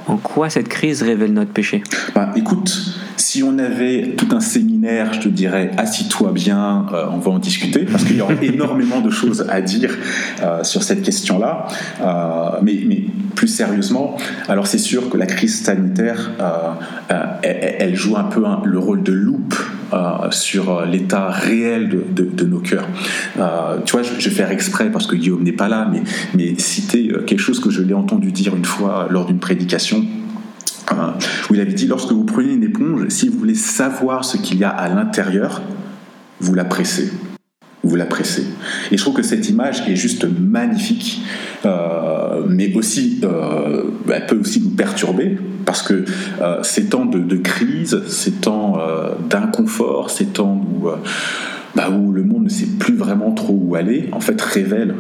En 0.08 0.18
quoi 0.18 0.50
cette 0.50 0.68
crise 0.68 1.02
révèle 1.02 1.34
notre 1.34 1.52
péché? 1.52 1.82
Bah, 2.14 2.32
Écoute, 2.36 2.72
si 3.18 3.42
on 3.42 3.58
avait 3.58 4.16
tout 4.18 4.28
un 4.36 4.40
séminaire, 4.40 5.14
je 5.14 5.22
te 5.22 5.30
dirais, 5.30 5.72
assis-toi 5.78 6.32
bien, 6.34 6.86
euh, 6.94 7.06
on 7.12 7.18
va 7.18 7.32
en 7.32 7.40
discuter, 7.40 7.86
parce 7.86 8.04
qu'il 8.04 8.18
y 8.18 8.22
aura 8.22 8.34
énormément 8.42 9.02
de 9.02 9.10
choses 9.10 9.46
à 9.50 9.62
dire 9.62 9.98
sur 10.64 10.84
cette 10.84 11.02
question-là. 11.02 11.68
mais, 12.62 12.84
mais, 12.88 13.06
plus 13.36 13.48
sérieusement, 13.48 14.18
alors 14.50 14.68
c'est 14.68 14.80
sûr 14.80 15.10
que 15.10 15.16
la 15.16 15.26
crise 15.26 15.64
sanitaire, 15.64 16.32
elle, 17.42 17.76
elle, 17.80 17.96
joue 17.96 18.18
un 18.18 18.26
peu 18.26 18.44
le 18.66 18.80
rôle 18.80 19.02
de 19.02 19.14
loupe 19.14 19.56
euh, 19.92 20.30
sur 20.30 20.70
euh, 20.70 20.86
l'état 20.86 21.30
réel 21.30 21.90
de, 21.90 22.46
nos 22.46 22.60
cœurs. 22.60 22.88
Euh, 23.40 23.78
tu 23.86 23.94
vois, 23.94 24.04
je, 24.04 24.14
vais 24.14 24.36
faire 24.36 24.52
exprès 24.52 24.92
parce 24.92 25.08
que 25.08 25.16
Guillaume 25.16 25.42
n'est 25.42 25.52
pas 25.52 25.68
là, 25.68 25.90
mais, 25.92 26.04
mais 26.36 26.60
citer 26.60 27.12
quelque 27.26 27.40
chose 27.40 27.60
que 27.60 27.72
je 27.72 27.82
l'ai 27.82 27.96
entendu 27.96 28.32
dire 28.32 28.56
une 28.56 28.66
fois 28.66 29.08
lors 29.10 29.26
d'une 29.26 29.40
prédication. 29.40 30.06
où 31.50 31.54
il 31.56 31.60
avait 31.60 31.74
dit 31.74 31.88
lorsque 31.88 32.12
vous 32.12 32.24
prenez 32.24 32.54
une 32.54 32.64
éponge, 32.64 33.08
si 33.10 33.30
vous 33.30 33.40
voulez 33.40 33.56
savoir 33.56 34.24
ce 34.26 34.38
qu'il 34.38 34.60
y 34.60 34.64
a 34.64 34.70
à 34.70 34.90
l'intérieur, 34.90 35.62
vous 36.40 36.54
la 36.54 36.66
pressez 36.66 37.12
vous 37.82 37.96
la 37.96 38.06
pressez. 38.06 38.46
Et 38.92 38.98
je 38.98 39.02
trouve 39.02 39.16
que 39.16 39.24
cette 39.24 39.50
image 39.50 39.88
est 39.88 39.96
juste 39.96 40.26
magnifique, 40.26 41.22
mais 42.48 42.76
aussi, 42.76 43.22
elle 43.24 44.26
peut 44.28 44.38
aussi 44.38 44.60
nous 44.62 44.72
perturber, 44.72 45.38
parce 45.70 45.84
que 45.84 46.04
euh, 46.42 46.64
ces 46.64 46.88
temps 46.88 47.06
de, 47.06 47.36
crise, 47.36 48.02
ces 48.08 48.32
temps 48.32 48.80
euh, 48.80 49.12
d'inconfort, 49.30 50.10
ces 50.10 50.26
temps 50.26 50.60
où, 50.68 50.88
euh, 50.88 50.96
bah, 51.76 51.92
où 51.92 52.12
le 52.12 52.24
monde 52.24 52.46
ne 52.46 52.50
sait 52.50 52.66
plus 52.66 52.96
vraiment 52.96 53.34
trop 53.34 53.54
où 53.54 53.76
aller, 53.76 54.10
en 54.12 54.20
fait 54.20 54.42
révèlent 54.42 54.96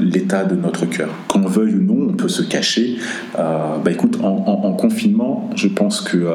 l'état 0.00 0.42
de 0.42 0.56
notre 0.56 0.86
cœur. 0.86 1.10
Qu'on 1.28 1.42
veuille 1.42 1.76
ou 1.76 1.82
non, 1.82 2.08
on 2.10 2.14
peut 2.14 2.26
se 2.26 2.42
cacher. 2.42 2.96
bah, 3.36 3.88
écoute, 3.88 4.18
en, 4.20 4.72
confinement, 4.72 5.48
je 5.54 5.68
pense 5.68 6.00
que 6.00 6.26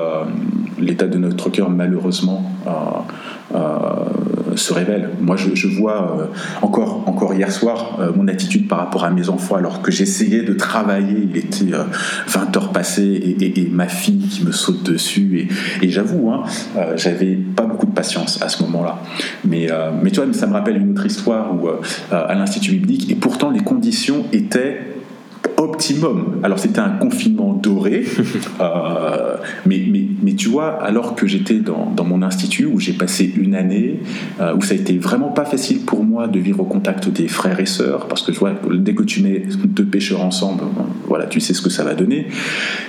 l'état 0.80 1.08
de 1.08 1.18
notre 1.18 1.50
cœur, 1.50 1.70
malheureusement, 1.70 2.50
se 4.58 4.74
révèle. 4.74 5.10
Moi, 5.20 5.36
je, 5.36 5.68
vois 5.68 6.18
euh, 6.20 6.26
encore, 6.62 7.04
encore 7.08 7.34
hier 7.34 7.52
soir 7.52 7.98
euh, 8.00 8.12
mon 8.16 8.28
attitude 8.28 8.68
par 8.68 8.80
rapport 8.80 9.04
à 9.04 9.10
mes 9.10 9.30
enfants, 9.30 9.56
alors 9.56 9.82
que 9.82 9.92
j'essayais 9.92 10.44
de 10.44 10.54
travailler. 10.54 11.28
Il 11.30 11.38
était 11.38 11.72
20 12.28 12.56
euh, 12.56 12.60
heures 12.60 12.72
passées 12.72 13.36
et, 13.40 13.70
ma 13.72 13.88
fille 13.88 14.28
qui 14.28 14.46
me 14.46 14.52
saute 14.52 14.84
dessus. 14.84 15.50
Et, 15.82 15.90
j'avoue, 15.90 16.32
hein, 16.32 16.44
j'avais 16.96 17.36
pas 17.36 17.64
beaucoup 17.64 17.86
de 17.86 17.94
patience 17.94 18.42
à 18.42 18.50
ce 18.50 18.64
moment-là. 18.64 19.02
Mais, 19.44 19.70
mais 20.02 20.12
tu 20.12 20.22
vois, 20.22 20.34
ça 20.34 20.48
me 20.48 20.54
rappelle 20.54 20.78
une 20.78 20.92
autre 20.92 21.06
histoire 21.06 21.54
où, 21.54 21.70
à 22.12 22.34
l'Institut 22.36 22.72
biblique, 22.72 23.12
et 23.12 23.16
pourtant 23.16 23.50
les 23.50 23.62
conditions 23.62 24.26
étaient 24.34 24.95
optimum. 25.58 26.40
Alors 26.44 26.60
c'était 26.60 26.80
un 26.80 26.90
confinement 26.90 27.54
doré, 27.54 28.06
euh, 28.62 29.38
mais, 29.66 29.84
mais, 29.90 30.06
mais, 30.22 30.34
tu 30.34 30.50
vois, 30.50 30.82
alors 30.84 31.16
que 31.16 31.28
j'étais 31.28 31.60
dans, 31.60 31.92
dans, 31.96 32.04
mon 32.04 32.22
institut 32.22 32.66
où 32.66 32.80
j'ai 32.80 32.94
passé 32.94 33.32
une 33.38 33.56
année, 33.56 34.00
euh, 34.40 34.56
où 34.56 34.62
ça 34.62 34.74
a 34.74 34.78
été 34.78 34.98
vraiment 34.98 35.30
pas 35.30 35.46
facile 35.46 35.80
pour 35.82 36.04
moi 36.04 36.28
de 36.28 36.40
vivre 36.40 36.62
au 36.62 36.66
contact 36.66 37.10
des 37.10 37.28
frères 37.28 37.60
et 37.60 37.66
sœurs, 37.66 38.08
parce 38.08 38.22
que 38.22 38.32
tu 38.32 38.40
vois, 38.40 38.54
dès 38.74 38.94
que 38.94 39.04
tu 39.04 39.22
mets 39.22 39.44
deux 39.66 39.86
pêcheurs 39.86 40.24
ensemble, 40.24 40.64
voilà, 41.08 41.26
tu 41.26 41.40
sais 41.40 41.54
ce 41.54 41.62
que 41.62 41.70
ça 41.70 41.84
va 41.84 41.94
donner. 41.94 42.28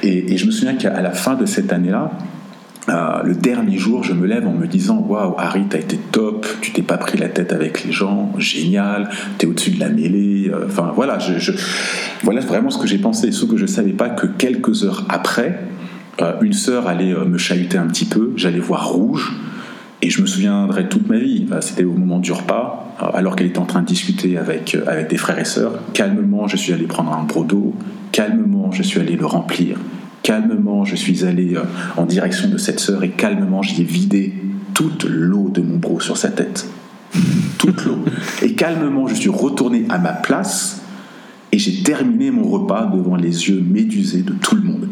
Et, 0.02 0.32
et 0.32 0.36
je 0.36 0.46
me 0.46 0.50
souviens 0.50 0.74
qu'à 0.74 1.00
la 1.00 1.12
fin 1.12 1.34
de 1.34 1.46
cette 1.46 1.72
année-là, 1.72 2.12
euh, 2.88 3.22
le 3.24 3.34
dernier 3.34 3.78
jour, 3.78 4.04
je 4.04 4.12
me 4.12 4.26
lève 4.26 4.46
en 4.46 4.52
me 4.52 4.66
disant 4.66 4.98
Waouh, 4.98 5.34
Harry, 5.38 5.64
t'as 5.68 5.78
été 5.78 5.96
top, 5.96 6.46
tu 6.60 6.70
t'es 6.70 6.82
pas 6.82 6.96
pris 6.96 7.18
la 7.18 7.28
tête 7.28 7.52
avec 7.52 7.84
les 7.84 7.90
gens, 7.90 8.32
génial, 8.38 9.10
t'es 9.38 9.46
au-dessus 9.46 9.72
de 9.72 9.80
la 9.80 9.88
mêlée. 9.88 10.50
Euh, 10.52 10.66
enfin, 10.66 10.92
voilà, 10.94 11.18
voilà 12.22 12.40
vraiment 12.40 12.70
ce 12.70 12.78
que 12.78 12.86
j'ai 12.86 12.98
pensé. 12.98 13.32
Sauf 13.32 13.50
que 13.50 13.56
je 13.56 13.66
savais 13.66 13.92
pas 13.92 14.08
que 14.08 14.26
quelques 14.26 14.84
heures 14.84 15.04
après, 15.08 15.58
euh, 16.22 16.34
une 16.42 16.52
sœur 16.52 16.86
allait 16.86 17.14
me 17.14 17.38
chahuter 17.38 17.76
un 17.76 17.88
petit 17.88 18.06
peu, 18.06 18.32
j'allais 18.36 18.60
voir 18.60 18.88
rouge, 18.88 19.32
et 20.00 20.08
je 20.08 20.22
me 20.22 20.26
souviendrai 20.26 20.88
toute 20.88 21.08
ma 21.08 21.18
vie. 21.18 21.46
C'était 21.60 21.84
au 21.84 21.92
moment 21.92 22.20
du 22.20 22.30
repas, 22.30 22.94
alors 23.14 23.34
qu'elle 23.34 23.48
était 23.48 23.58
en 23.58 23.66
train 23.66 23.82
de 23.82 23.86
discuter 23.86 24.38
avec, 24.38 24.76
avec 24.86 25.08
des 25.08 25.16
frères 25.16 25.38
et 25.40 25.44
sœurs. 25.44 25.80
Calmement, 25.92 26.46
je 26.46 26.56
suis 26.56 26.72
allé 26.72 26.84
prendre 26.84 27.12
un 27.12 27.24
brodo, 27.24 27.74
calmement, 28.12 28.70
je 28.70 28.84
suis 28.84 29.00
allé 29.00 29.16
le 29.16 29.26
remplir 29.26 29.76
Calmement, 30.26 30.84
je 30.84 30.96
suis 30.96 31.24
allé 31.24 31.54
euh, 31.54 31.62
en 31.96 32.04
direction 32.04 32.48
de 32.48 32.58
cette 32.58 32.80
sœur 32.80 33.04
et 33.04 33.10
calmement, 33.10 33.62
j'y 33.62 33.82
ai 33.82 33.84
vidé 33.84 34.34
toute 34.74 35.04
l'eau 35.04 35.48
de 35.50 35.60
mon 35.60 35.76
bro 35.76 36.00
sur 36.00 36.16
sa 36.16 36.30
tête. 36.30 36.68
Toute 37.58 37.84
l'eau. 37.84 37.98
Et 38.42 38.54
calmement, 38.54 39.06
je 39.06 39.14
suis 39.14 39.28
retourné 39.28 39.84
à 39.88 39.98
ma 39.98 40.12
place 40.12 40.82
et 41.52 41.60
j'ai 41.60 41.80
terminé 41.84 42.32
mon 42.32 42.42
repas 42.42 42.86
devant 42.86 43.14
les 43.14 43.48
yeux 43.50 43.62
médusés 43.64 44.22
de 44.22 44.32
tout 44.32 44.56
le 44.56 44.62
monde. 44.62 44.88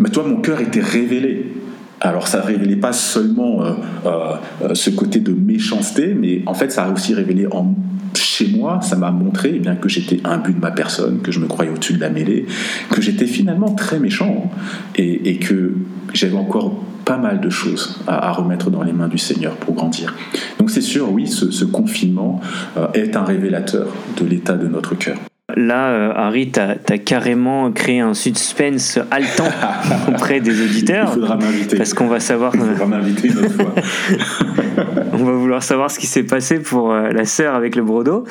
Mais 0.00 0.08
toi, 0.08 0.24
mon 0.26 0.40
cœur 0.40 0.60
était 0.60 0.82
révélé. 0.82 1.52
Alors 2.00 2.26
ça 2.26 2.40
révélait 2.40 2.74
pas 2.74 2.92
seulement 2.92 3.64
euh, 3.64 3.74
euh, 4.04 4.74
ce 4.74 4.90
côté 4.90 5.20
de 5.20 5.32
méchanceté, 5.32 6.12
mais 6.12 6.42
en 6.46 6.54
fait 6.54 6.72
ça 6.72 6.86
a 6.86 6.90
aussi 6.90 7.14
révélé 7.14 7.46
en 7.52 7.72
chez 8.16 8.48
moi, 8.48 8.80
ça 8.82 8.96
m'a 8.96 9.10
montré 9.10 9.52
eh 9.54 9.58
bien, 9.58 9.76
que 9.76 9.88
j'étais 9.88 10.20
but 10.44 10.54
de 10.54 10.60
ma 10.60 10.70
personne, 10.70 11.20
que 11.20 11.32
je 11.32 11.40
me 11.40 11.46
croyais 11.46 11.70
au-dessus 11.70 11.94
de 11.94 12.00
la 12.00 12.10
mêlée, 12.10 12.46
que 12.90 13.00
j'étais 13.00 13.26
finalement 13.26 13.72
très 13.74 13.98
méchant 13.98 14.50
et, 14.96 15.38
que 15.38 15.74
j'avais 16.12 16.36
encore 16.36 16.82
pas 17.04 17.18
mal 17.18 17.40
de 17.40 17.50
choses 17.50 18.00
à, 18.06 18.32
remettre 18.32 18.70
dans 18.70 18.82
les 18.82 18.92
mains 18.92 19.08
du 19.08 19.18
Seigneur 19.18 19.56
pour 19.56 19.74
grandir. 19.74 20.14
Donc 20.58 20.70
c'est 20.70 20.80
sûr, 20.80 21.10
oui, 21.12 21.26
ce, 21.26 21.64
confinement 21.64 22.40
euh, 22.76 22.86
est 22.94 23.16
un 23.16 23.24
révélateur 23.24 23.88
de 24.18 24.26
l'état 24.26 24.54
de 24.54 24.68
notre 24.68 24.94
cœur. 24.94 25.18
Là, 25.56 25.88
euh, 25.88 26.12
Harry, 26.14 26.50
tu 26.50 26.60
as, 26.60 26.98
carrément 26.98 27.70
créé 27.72 28.00
un 28.00 28.14
suspense 28.14 28.98
haletant 29.10 29.48
auprès 30.08 30.40
des 30.40 30.62
auditeurs. 30.62 31.10
Il 31.10 31.14
faudra 31.14 31.36
m'inviter. 31.36 31.76
Parce 31.76 31.94
qu'on 31.94 32.08
va 32.08 32.20
savoir. 32.20 32.52
Il 32.54 32.60
faudra 32.60 32.86
m'inviter 32.86 33.28
une 33.28 33.38
autre 33.38 33.50
fois. 33.50 33.74
on 35.12 35.24
va 35.24 35.32
vouloir 35.32 35.62
savoir 35.62 35.90
ce 35.90 35.98
qui 35.98 36.06
s'est 36.06 36.24
passé 36.24 36.60
pour 36.60 36.92
euh, 36.92 37.10
la 37.10 37.24
sœur 37.24 37.54
avec 37.54 37.76
le 37.76 37.82
brodo. 37.82 38.24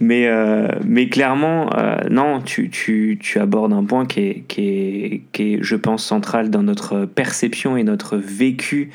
Mais, 0.00 0.26
euh, 0.26 0.68
mais 0.84 1.08
clairement, 1.08 1.70
non, 2.10 2.40
tu, 2.40 2.70
tu, 2.70 3.18
tu, 3.20 3.38
abordes 3.38 3.72
un 3.72 3.84
point 3.84 4.06
qui 4.06 4.20
est, 4.20 4.44
qui, 4.48 4.68
est, 4.68 5.22
qui 5.32 5.54
est, 5.54 5.58
je 5.60 5.76
pense, 5.76 6.04
central 6.04 6.50
dans 6.50 6.62
notre 6.62 7.04
perception 7.04 7.76
et 7.76 7.84
notre 7.84 8.16
vécu. 8.16 8.90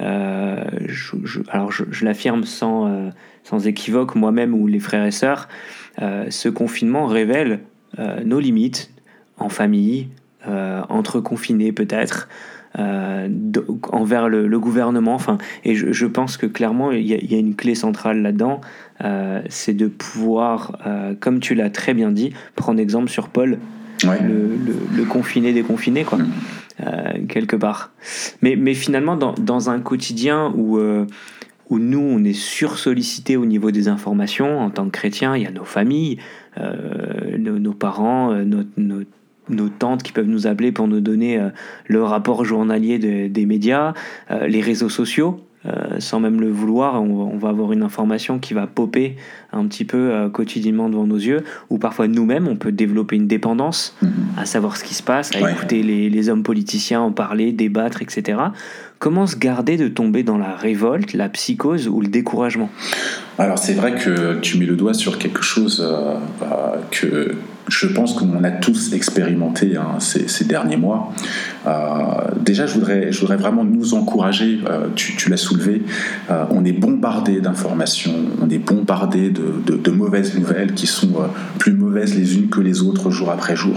Je, 0.00 1.40
alors, 1.50 1.72
je, 1.72 1.84
je 1.90 2.04
l'affirme 2.04 2.44
sans, 2.44 3.10
sans 3.48 3.66
équivoque, 3.66 4.14
moi-même 4.14 4.54
ou 4.54 4.66
les 4.66 4.80
frères 4.80 5.04
et 5.04 5.10
sœurs. 5.10 5.48
Euh, 6.02 6.26
ce 6.28 6.48
confinement 6.48 7.06
révèle 7.06 7.60
euh, 7.98 8.22
nos 8.24 8.40
limites 8.40 8.90
en 9.38 9.48
famille, 9.48 10.08
euh, 10.46 10.82
entre 10.88 11.20
confinés 11.20 11.72
peut-être, 11.72 12.28
envers 13.90 14.28
le, 14.28 14.58
gouvernement. 14.60 15.14
Enfin, 15.14 15.38
et 15.64 15.74
je, 15.74 16.06
pense 16.06 16.36
que 16.36 16.46
clairement, 16.46 16.92
il 16.92 17.06
y, 17.06 17.34
a 17.34 17.38
une 17.38 17.56
clé 17.56 17.74
centrale 17.74 18.22
là-dedans, 18.22 18.60
c'est 19.48 19.72
de 19.72 19.88
pouvoir, 19.88 20.78
comme 21.18 21.40
tu 21.40 21.56
l'as 21.56 21.70
très 21.70 21.92
bien 21.92 22.12
dit, 22.12 22.32
prendre 22.54 22.78
exemple 22.78 23.08
sur 23.08 23.30
Paul, 23.30 23.58
le, 24.04 25.04
confiné 25.06 25.52
déconfiné, 25.52 26.04
quoi. 26.04 26.18
Mm. 26.80 27.26
quelque 27.26 27.56
part. 27.56 27.90
Mais, 28.42 28.56
mais 28.56 28.74
finalement, 28.74 29.16
dans, 29.16 29.34
dans 29.34 29.70
un 29.70 29.80
quotidien 29.80 30.52
où 30.56 30.78
où 31.70 31.78
nous, 31.78 32.00
on 32.00 32.24
est 32.24 32.34
sursollicité 32.34 33.36
au 33.36 33.44
niveau 33.44 33.70
des 33.70 33.88
informations 33.88 34.58
en 34.60 34.70
tant 34.70 34.86
que 34.86 34.90
chrétiens. 34.90 35.36
Il 35.36 35.42
y 35.42 35.46
a 35.46 35.50
nos 35.50 35.64
familles, 35.64 36.18
euh, 36.58 37.36
nos, 37.36 37.74
parents, 37.74 38.32
euh, 38.32 38.44
nos, 38.76 39.68
tantes 39.68 40.02
qui 40.02 40.12
peuvent 40.12 40.26
nous 40.26 40.46
appeler 40.46 40.72
pour 40.72 40.88
nous 40.88 41.00
donner 41.00 41.38
euh, 41.38 41.50
le 41.86 42.02
rapport 42.02 42.44
journalier 42.44 42.98
des 42.98 43.46
médias, 43.46 43.92
les 44.30 44.60
réseaux 44.60 44.88
sociaux. 44.88 45.40
Sans 45.98 46.20
même 46.20 46.40
le 46.40 46.50
vouloir, 46.50 47.02
on, 47.02 47.36
va 47.36 47.50
avoir 47.50 47.72
une 47.72 47.82
information 47.82 48.38
qui 48.38 48.54
va 48.54 48.66
popper 48.66 49.16
un 49.52 49.66
petit 49.66 49.84
peu 49.84 50.28
quotidiennement 50.32 50.88
devant 50.88 51.06
nos 51.06 51.16
yeux, 51.16 51.44
ou 51.70 51.78
parfois 51.78 52.08
nous-mêmes, 52.08 52.48
on 52.48 52.56
peut 52.56 52.72
développer 52.72 53.16
une 53.16 53.26
dépendance 53.26 53.96
mm-hmm. 54.02 54.08
à 54.38 54.44
savoir 54.44 54.76
ce 54.76 54.84
qui 54.84 54.94
se 54.94 55.02
passe, 55.02 55.34
à 55.34 55.50
écouter 55.50 55.82
les, 55.82 56.10
les, 56.10 56.28
hommes 56.28 56.42
politiciens 56.42 57.00
en 57.00 57.12
parler, 57.12 57.52
débattre, 57.52 58.02
etc. 58.02 58.38
Comment 58.98 59.28
se 59.28 59.36
garder 59.36 59.76
de 59.76 59.86
tomber 59.86 60.24
dans 60.24 60.38
la 60.38 60.56
révolte, 60.56 61.12
la 61.12 61.28
psychose 61.28 61.86
ou 61.86 62.00
le 62.00 62.08
découragement? 62.08 62.68
Alors 63.38 63.58
c'est 63.58 63.74
vrai 63.74 63.94
que 63.94 64.40
tu 64.40 64.58
mets 64.58 64.66
le 64.66 64.74
doigt 64.74 64.94
sur 64.94 65.18
quelque 65.18 65.42
chose 65.42 65.86
euh, 65.88 66.16
euh, 66.42 66.76
que 66.90 67.36
je 67.68 67.86
pense 67.86 68.14
qu'on 68.14 68.42
a 68.42 68.50
tous 68.50 68.94
expérimenté 68.94 69.76
hein, 69.76 70.00
ces, 70.00 70.44
derniers 70.46 70.78
mois. 70.78 71.12
Euh, 71.66 71.70
déjà, 72.40 72.66
je 72.66 72.72
voudrais, 72.72 73.12
je 73.12 73.20
voudrais 73.20 73.36
vraiment 73.36 73.62
nous 73.62 73.92
encourager, 73.92 74.58
tu, 74.96 75.28
l'as 75.28 75.36
soulevé, 75.36 75.82
on 76.30 76.64
est 76.64 76.72
bombardé 76.72 77.42
d'informations, 77.42 78.14
on 78.40 78.48
est 78.48 78.58
bombardé 78.58 79.28
de, 79.28 79.90
mauvaises 79.90 80.34
nouvelles 80.38 80.72
qui 80.72 80.86
sont 80.86 81.12
plus 81.58 81.74
mauvaises 81.74 81.87
les 81.94 82.36
unes 82.36 82.48
que 82.48 82.60
les 82.60 82.82
autres 82.82 83.10
jour 83.10 83.30
après 83.30 83.56
jour. 83.56 83.74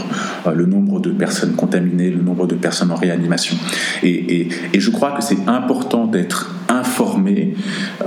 le 0.54 0.66
nombre 0.66 1.00
de 1.00 1.12
personnes 1.12 1.54
contaminées, 1.54 2.10
le 2.10 2.22
nombre 2.22 2.48
de 2.48 2.56
personnes 2.56 2.92
en 2.92 2.96
réanimation. 2.96 3.58
Et, 4.04 4.50
et 4.74 4.80
je 4.80 4.92
crois 4.92 5.12
que 5.12 5.24
c'est 5.24 5.48
important 5.48 6.06
d'être 6.06 6.52
informé, 6.72 7.56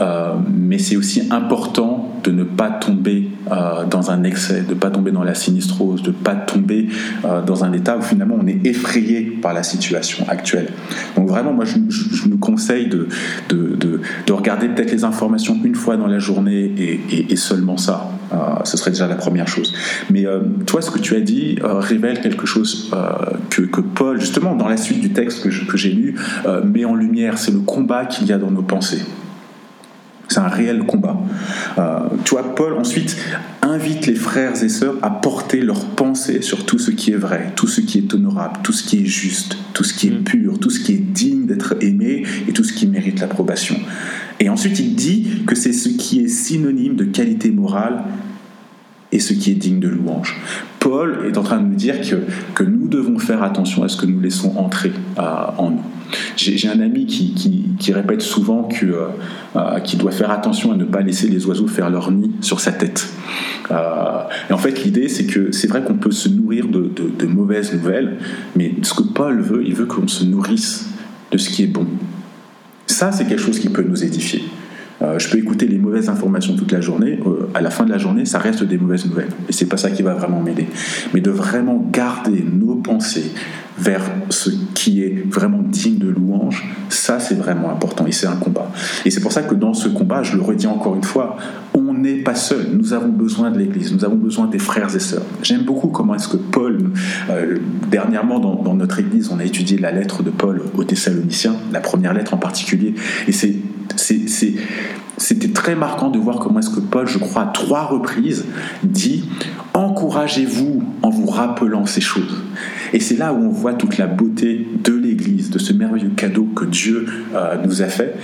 euh, 0.00 0.34
mais 0.52 0.78
c'est 0.78 0.96
aussi 0.96 1.28
important 1.30 2.13
de 2.24 2.30
ne 2.30 2.42
pas 2.42 2.70
tomber 2.70 3.28
euh, 3.52 3.84
dans 3.84 4.10
un 4.10 4.24
excès, 4.24 4.62
de 4.62 4.70
ne 4.70 4.78
pas 4.78 4.90
tomber 4.90 5.12
dans 5.12 5.22
la 5.22 5.34
sinistrose, 5.34 6.02
de 6.02 6.08
ne 6.08 6.14
pas 6.14 6.34
tomber 6.34 6.88
euh, 7.24 7.42
dans 7.42 7.64
un 7.64 7.72
état 7.72 7.96
où 7.98 8.02
finalement 8.02 8.38
on 8.40 8.46
est 8.46 8.66
effrayé 8.66 9.20
par 9.20 9.52
la 9.52 9.62
situation 9.62 10.24
actuelle. 10.28 10.68
Donc 11.16 11.28
vraiment, 11.28 11.52
moi 11.52 11.64
je, 11.66 11.74
je, 11.88 12.28
nous 12.28 12.38
conseille 12.38 12.88
de, 12.88 13.08
de, 13.50 13.76
de, 13.76 14.32
regarder 14.32 14.68
peut-être 14.68 14.90
les 14.90 15.04
informations 15.04 15.58
une 15.62 15.74
fois 15.74 15.96
dans 15.96 16.06
la 16.06 16.18
journée 16.18 16.72
et, 17.10 17.36
seulement 17.36 17.76
ça. 17.76 18.08
ce 18.64 18.76
serait 18.76 18.90
déjà 18.90 19.06
la 19.06 19.16
première 19.16 19.48
chose. 19.48 19.74
Mais 20.10 20.24
toi, 20.66 20.80
ce 20.80 20.90
que 20.90 20.98
tu 20.98 21.14
as 21.14 21.20
dit 21.20 21.58
révèle 21.62 22.20
quelque 22.20 22.46
chose 22.46 22.90
que, 23.50 23.80
Paul, 23.80 24.20
justement 24.20 24.54
dans 24.54 24.68
la 24.68 24.76
suite 24.76 25.00
du 25.00 25.10
texte 25.10 25.42
que 25.42 25.76
j'ai 25.76 25.90
lu, 25.90 26.14
met 26.64 26.84
en 26.84 26.94
lumière. 26.94 27.38
C'est 27.38 27.52
le 27.52 27.60
combat 27.60 28.06
qu'il 28.06 28.26
y 28.26 28.32
a 28.32 28.38
dans 28.38 28.50
nos 28.50 28.62
pensées. 28.62 29.02
C'est 30.34 30.40
un 30.40 30.48
réel 30.48 30.82
combat. 30.82 31.16
Euh, 31.78 32.08
tu 32.24 32.30
vois, 32.30 32.56
Paul 32.56 32.72
ensuite 32.72 33.16
invite 33.62 34.08
les 34.08 34.16
frères 34.16 34.60
et 34.64 34.68
sœurs 34.68 34.96
à 35.00 35.10
porter 35.10 35.60
leurs 35.60 35.86
pensées 35.90 36.42
sur 36.42 36.66
tout 36.66 36.80
ce 36.80 36.90
qui 36.90 37.12
est 37.12 37.16
vrai, 37.16 37.52
tout 37.54 37.68
ce 37.68 37.80
qui 37.80 37.98
est 37.98 38.12
honorable, 38.12 38.58
tout 38.64 38.72
ce 38.72 38.82
qui 38.82 39.02
est 39.02 39.06
juste, 39.06 39.56
tout 39.74 39.84
ce 39.84 39.94
qui 39.94 40.08
est 40.08 40.10
mm. 40.10 40.24
pur, 40.24 40.58
tout 40.58 40.70
ce 40.70 40.80
qui 40.80 40.90
est 40.90 40.98
digne 40.98 41.46
d'être 41.46 41.76
aimé 41.80 42.24
et 42.48 42.52
tout 42.52 42.64
ce 42.64 42.72
qui 42.72 42.88
mérite 42.88 43.20
l'approbation. 43.20 43.76
Et 44.40 44.48
ensuite, 44.48 44.80
il 44.80 44.96
dit 44.96 45.44
que 45.46 45.54
c'est 45.54 45.72
ce 45.72 45.88
qui 45.88 46.24
est 46.24 46.28
synonyme 46.28 46.96
de 46.96 47.04
qualité 47.04 47.52
morale 47.52 48.02
et 49.14 49.20
ce 49.20 49.32
qui 49.32 49.52
est 49.52 49.54
digne 49.54 49.78
de 49.78 49.88
louange. 49.88 50.36
Paul 50.80 51.24
est 51.26 51.38
en 51.38 51.42
train 51.42 51.58
de 51.58 51.66
nous 51.66 51.76
dire 51.76 52.00
que, 52.00 52.16
que 52.54 52.64
nous 52.64 52.88
devons 52.88 53.18
faire 53.18 53.42
attention 53.42 53.84
à 53.84 53.88
ce 53.88 53.96
que 53.96 54.06
nous 54.06 54.20
laissons 54.20 54.52
entrer 54.58 54.92
euh, 55.18 55.22
en 55.56 55.70
nous. 55.70 55.82
J'ai 56.36 56.68
un 56.68 56.80
ami 56.80 57.06
qui, 57.06 57.32
qui, 57.78 57.92
répète 57.92 58.20
souvent 58.20 58.64
qu'il 58.64 58.90
euh, 58.90 59.06
euh, 59.56 59.78
doit 59.96 60.10
faire 60.10 60.30
attention 60.30 60.72
à 60.72 60.76
ne 60.76 60.84
pas 60.84 61.00
laisser 61.00 61.28
les 61.28 61.46
oiseaux 61.46 61.66
faire 61.66 61.90
leur 61.90 62.10
nid 62.10 62.32
sur 62.40 62.60
sa 62.60 62.72
tête. 62.72 63.08
et 63.70 64.52
en 64.52 64.58
fait, 64.58 64.84
l'idée, 64.84 65.08
c'est 65.08 65.24
que 65.24 65.52
c'est 65.52 65.68
vrai 65.68 65.82
qu'on 65.82 65.94
peut 65.94 66.12
se 66.12 66.28
nourrir 66.28 66.68
de, 66.68 66.90
de, 67.18 67.26
mauvaises 67.26 67.72
nouvelles, 67.72 68.18
mais 68.54 68.74
ce 68.82 68.94
que 68.94 69.02
Paul 69.02 69.40
veut, 69.40 69.64
il 69.64 69.74
veut 69.74 69.86
qu'on 69.86 70.06
se 70.06 70.24
nourrisse 70.24 70.88
de 71.32 71.38
ce 71.38 71.50
qui 71.50 71.62
est 71.62 71.68
bon. 71.68 71.86
Ça, 72.86 73.10
c'est 73.10 73.26
quelque 73.26 73.40
chose 73.40 73.58
qui 73.58 73.70
peut 73.70 73.84
nous 73.88 74.04
édifier. 74.04 74.44
Euh, 75.02 75.18
je 75.18 75.28
peux 75.28 75.38
écouter 75.38 75.66
les 75.66 75.78
mauvaises 75.78 76.08
informations 76.08 76.54
toute 76.54 76.72
la 76.72 76.80
journée. 76.80 77.18
Euh, 77.26 77.48
à 77.54 77.60
la 77.60 77.70
fin 77.70 77.84
de 77.84 77.90
la 77.90 77.98
journée, 77.98 78.24
ça 78.24 78.38
reste 78.38 78.62
des 78.62 78.78
mauvaises 78.78 79.06
nouvelles. 79.06 79.30
Et 79.48 79.52
c'est 79.52 79.66
pas 79.66 79.76
ça 79.76 79.90
qui 79.90 80.02
va 80.02 80.14
vraiment 80.14 80.40
m'aider. 80.40 80.66
Mais 81.12 81.20
de 81.20 81.30
vraiment 81.30 81.84
garder 81.90 82.44
nos 82.44 82.76
pensées 82.76 83.32
vers 83.78 84.02
ce 84.30 84.50
qui 84.74 85.02
est 85.02 85.24
vraiment 85.28 85.62
digne 85.62 85.98
de 85.98 86.08
louange, 86.08 86.64
ça 86.88 87.18
c'est 87.18 87.34
vraiment 87.34 87.70
important 87.70 88.06
et 88.06 88.12
c'est 88.12 88.26
un 88.26 88.36
combat. 88.36 88.70
Et 89.04 89.10
c'est 89.10 89.20
pour 89.20 89.32
ça 89.32 89.42
que 89.42 89.54
dans 89.54 89.74
ce 89.74 89.88
combat, 89.88 90.22
je 90.22 90.36
le 90.36 90.42
redis 90.42 90.66
encore 90.66 90.94
une 90.94 91.02
fois, 91.02 91.36
on 91.74 91.92
n'est 91.92 92.22
pas 92.22 92.34
seul. 92.34 92.68
Nous 92.72 92.92
avons 92.92 93.08
besoin 93.08 93.50
de 93.50 93.58
l'Église, 93.58 93.92
nous 93.92 94.04
avons 94.04 94.16
besoin 94.16 94.46
des 94.46 94.58
frères 94.58 94.94
et 94.94 95.00
sœurs. 95.00 95.24
J'aime 95.42 95.62
beaucoup 95.62 95.88
comment 95.88 96.14
est-ce 96.14 96.28
que 96.28 96.36
Paul, 96.36 96.78
euh, 97.30 97.58
dernièrement 97.90 98.38
dans, 98.38 98.62
dans, 98.62 98.74
notre 98.74 99.00
Église, 99.00 99.30
on 99.32 99.38
a 99.38 99.44
étudié 99.44 99.78
la 99.78 99.90
lettre 99.90 100.22
de 100.22 100.30
Paul 100.30 100.62
aux 100.76 100.84
Thessaloniciens, 100.84 101.56
la 101.72 101.80
première 101.80 102.14
lettre 102.14 102.34
en 102.34 102.38
particulier, 102.38 102.94
et 103.26 103.32
c'est 103.32 103.54
c'était 105.24 105.48
très 105.48 105.74
marquant 105.74 106.10
de 106.10 106.18
voir 106.18 106.38
comment 106.38 106.58
est-ce 106.58 106.68
que 106.68 106.80
Paul, 106.80 107.08
je 107.08 107.16
crois, 107.16 107.44
à 107.44 107.46
trois 107.46 107.84
reprises, 107.84 108.44
dit 108.82 109.24
Encouragez-vous 109.72 110.82
en 111.02 111.08
vous 111.08 111.26
rappelant 111.26 111.86
ces 111.86 112.02
choses. 112.02 112.42
Et 112.92 113.00
c'est 113.00 113.16
là 113.16 113.32
où 113.32 113.38
on 113.38 113.48
voit 113.48 113.72
toute 113.72 113.96
la 113.96 114.06
beauté 114.06 114.68
de 114.84 114.92
l'Église, 114.92 115.48
de 115.48 115.58
ce 115.58 115.72
merveilleux 115.72 116.12
cadeau 116.14 116.44
que 116.54 116.66
Dieu 116.66 117.06
euh, 117.34 117.56
nous 117.64 117.80
a 117.80 117.86
fait, 117.86 118.16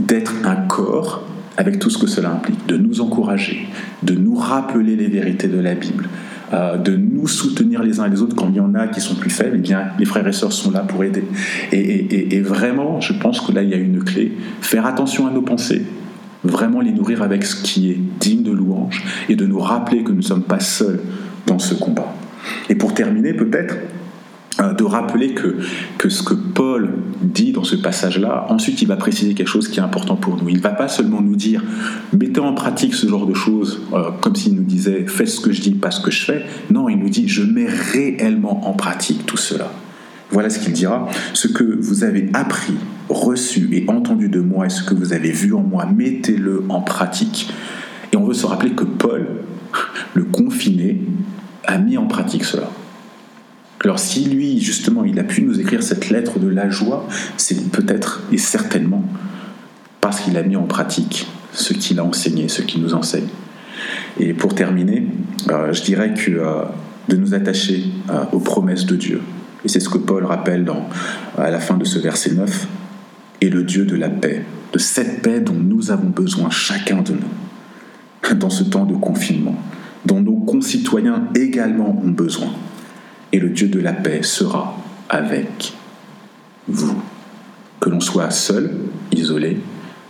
d'être 0.00 0.32
un 0.44 0.56
corps 0.56 1.24
avec 1.58 1.78
tout 1.78 1.90
ce 1.90 1.98
que 1.98 2.06
cela 2.06 2.30
implique, 2.30 2.66
de 2.66 2.78
nous 2.78 3.02
encourager, 3.02 3.68
de 4.02 4.14
nous 4.14 4.34
rappeler 4.34 4.96
les 4.96 5.08
vérités 5.08 5.48
de 5.48 5.60
la 5.60 5.74
Bible, 5.74 6.08
euh, 6.54 6.78
de 6.78 6.96
nous 6.96 7.28
soutenir 7.28 7.82
les 7.82 8.00
uns 8.00 8.08
les 8.08 8.22
autres 8.22 8.34
quand 8.34 8.48
il 8.48 8.56
y 8.56 8.60
en 8.60 8.74
a 8.74 8.88
qui 8.88 9.02
sont 9.02 9.14
plus 9.14 9.30
faibles, 9.30 9.56
eh 9.56 9.60
bien, 9.60 9.88
les 9.98 10.06
frères 10.06 10.26
et 10.26 10.32
sœurs 10.32 10.52
sont 10.52 10.70
là 10.70 10.80
pour 10.80 11.04
aider. 11.04 11.24
Et, 11.72 12.40
vraiment, 12.40 13.02
je 13.02 13.12
pense 13.12 13.42
que 13.42 13.52
là, 13.52 13.62
il 13.62 13.68
y 13.68 13.74
a 13.74 13.78
une 13.78 14.02
clé. 14.02 14.32
Faire 14.62 14.86
attention 14.86 15.26
à 15.26 15.30
nos 15.30 15.42
pensées, 15.42 15.82
vraiment 16.46 16.80
les 16.80 16.92
nourrir 16.92 17.22
avec 17.22 17.44
ce 17.44 17.56
qui 17.56 17.90
est 17.90 17.98
digne 18.20 18.42
de 18.42 18.52
louange 18.52 19.04
et 19.28 19.36
de 19.36 19.46
nous 19.46 19.58
rappeler 19.58 20.02
que 20.02 20.10
nous 20.10 20.18
ne 20.18 20.22
sommes 20.22 20.42
pas 20.42 20.60
seuls 20.60 21.00
dans 21.46 21.58
ce 21.58 21.74
combat. 21.74 22.14
Et 22.68 22.74
pour 22.74 22.94
terminer, 22.94 23.32
peut-être, 23.34 23.76
euh, 24.60 24.72
de 24.72 24.84
rappeler 24.84 25.34
que, 25.34 25.56
que 25.98 26.08
ce 26.08 26.22
que 26.22 26.32
Paul 26.32 26.88
dit 27.20 27.52
dans 27.52 27.64
ce 27.64 27.76
passage-là, 27.76 28.46
ensuite 28.48 28.80
il 28.80 28.88
va 28.88 28.96
préciser 28.96 29.34
quelque 29.34 29.48
chose 29.48 29.68
qui 29.68 29.80
est 29.80 29.82
important 29.82 30.16
pour 30.16 30.42
nous. 30.42 30.48
Il 30.48 30.56
ne 30.56 30.62
va 30.62 30.70
pas 30.70 30.88
seulement 30.88 31.20
nous 31.20 31.36
dire 31.36 31.62
mettez 32.14 32.40
en 32.40 32.54
pratique 32.54 32.94
ce 32.94 33.06
genre 33.06 33.26
de 33.26 33.34
choses, 33.34 33.82
euh, 33.92 34.10
comme 34.22 34.34
s'il 34.34 34.54
nous 34.54 34.62
disait 34.62 35.04
faites 35.06 35.28
ce 35.28 35.40
que 35.40 35.52
je 35.52 35.60
dis, 35.60 35.72
pas 35.72 35.90
ce 35.90 36.00
que 36.00 36.10
je 36.10 36.24
fais. 36.24 36.46
Non, 36.70 36.88
il 36.88 36.98
nous 36.98 37.10
dit 37.10 37.28
je 37.28 37.42
mets 37.42 37.66
réellement 37.66 38.66
en 38.66 38.72
pratique 38.72 39.26
tout 39.26 39.36
cela. 39.36 39.70
Voilà 40.30 40.48
ce 40.48 40.58
qu'il 40.58 40.72
dira. 40.72 41.06
Ce 41.34 41.48
que 41.48 41.62
vous 41.62 42.04
avez 42.04 42.30
appris, 42.32 42.74
reçu 43.08 43.68
et 43.72 43.84
entendu 43.88 44.28
de 44.28 44.40
moi 44.40 44.66
et 44.66 44.70
ce 44.70 44.82
que 44.82 44.94
vous 44.94 45.12
avez 45.12 45.30
vu 45.30 45.54
en 45.54 45.62
moi, 45.62 45.86
mettez-le 45.86 46.64
en 46.68 46.80
pratique. 46.80 47.52
Et 48.12 48.16
on 48.16 48.24
veut 48.24 48.34
se 48.34 48.46
rappeler 48.46 48.72
que 48.72 48.84
Paul, 48.84 49.26
le 50.14 50.24
confiné, 50.24 51.00
a 51.64 51.78
mis 51.78 51.98
en 51.98 52.06
pratique 52.06 52.44
cela. 52.44 52.70
Alors 53.84 53.98
si 53.98 54.24
lui, 54.24 54.60
justement, 54.60 55.04
il 55.04 55.18
a 55.18 55.24
pu 55.24 55.42
nous 55.42 55.60
écrire 55.60 55.82
cette 55.82 56.10
lettre 56.10 56.38
de 56.38 56.48
la 56.48 56.68
joie, 56.68 57.06
c'est 57.36 57.70
peut-être 57.70 58.22
et 58.32 58.38
certainement 58.38 59.04
parce 60.00 60.20
qu'il 60.20 60.36
a 60.36 60.42
mis 60.42 60.56
en 60.56 60.64
pratique 60.64 61.26
ce 61.52 61.72
qu'il 61.72 61.98
a 61.98 62.04
enseigné, 62.04 62.48
ce 62.48 62.62
qu'il 62.62 62.82
nous 62.82 62.94
enseigne. 62.94 63.28
Et 64.18 64.34
pour 64.34 64.54
terminer, 64.54 65.06
euh, 65.50 65.72
je 65.72 65.82
dirais 65.82 66.14
que 66.14 66.30
euh, 66.30 66.62
de 67.08 67.16
nous 67.16 67.34
attacher 67.34 67.84
euh, 68.10 68.24
aux 68.32 68.40
promesses 68.40 68.86
de 68.86 68.96
Dieu. 68.96 69.20
Et 69.64 69.68
c'est 69.68 69.80
ce 69.80 69.88
que 69.88 69.98
Paul 69.98 70.24
rappelle 70.24 70.66
à 71.36 71.50
la 71.50 71.60
fin 71.60 71.76
de 71.76 71.84
ce 71.84 71.98
verset 71.98 72.32
9. 72.32 72.66
Et 73.40 73.50
le 73.50 73.62
Dieu 73.62 73.84
de 73.84 73.96
la 73.96 74.08
paix, 74.08 74.42
de 74.72 74.78
cette 74.78 75.22
paix 75.22 75.40
dont 75.40 75.52
nous 75.52 75.90
avons 75.90 76.08
besoin 76.08 76.50
chacun 76.50 77.02
de 77.02 77.12
nous, 77.12 78.34
dans 78.34 78.50
ce 78.50 78.64
temps 78.64 78.86
de 78.86 78.94
confinement, 78.94 79.56
dont 80.04 80.20
nos 80.20 80.36
concitoyens 80.36 81.28
également 81.34 82.00
ont 82.04 82.10
besoin 82.10 82.52
et 83.32 83.38
le 83.38 83.50
Dieu 83.50 83.68
de 83.68 83.80
la 83.80 83.92
paix 83.92 84.22
sera 84.22 84.76
avec 85.08 85.74
vous. 86.68 87.02
Que 87.80 87.90
l'on 87.90 88.00
soit 88.00 88.30
seul, 88.30 88.70
isolé, 89.12 89.58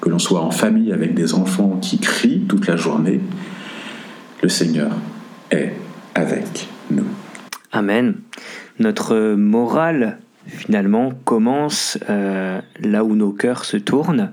que 0.01 0.09
l'on 0.09 0.19
soit 0.19 0.41
en 0.41 0.51
famille 0.51 0.93
avec 0.93 1.15
des 1.15 1.35
enfants 1.35 1.79
qui 1.83 1.99
crient 1.99 2.45
toute 2.49 2.67
la 2.67 2.77
journée, 2.77 3.21
le 4.43 4.49
Seigneur 4.49 4.93
est 5.51 5.73
avec 6.15 6.69
nous. 6.91 7.07
Amen. 7.73 8.15
Notre 8.79 9.35
morale 9.35 10.19
finalement 10.47 11.13
commence 11.25 11.99
là 12.09 13.05
où 13.05 13.15
nos 13.15 13.33
cœurs 13.33 13.65
se 13.65 13.77
tournent. 13.77 14.31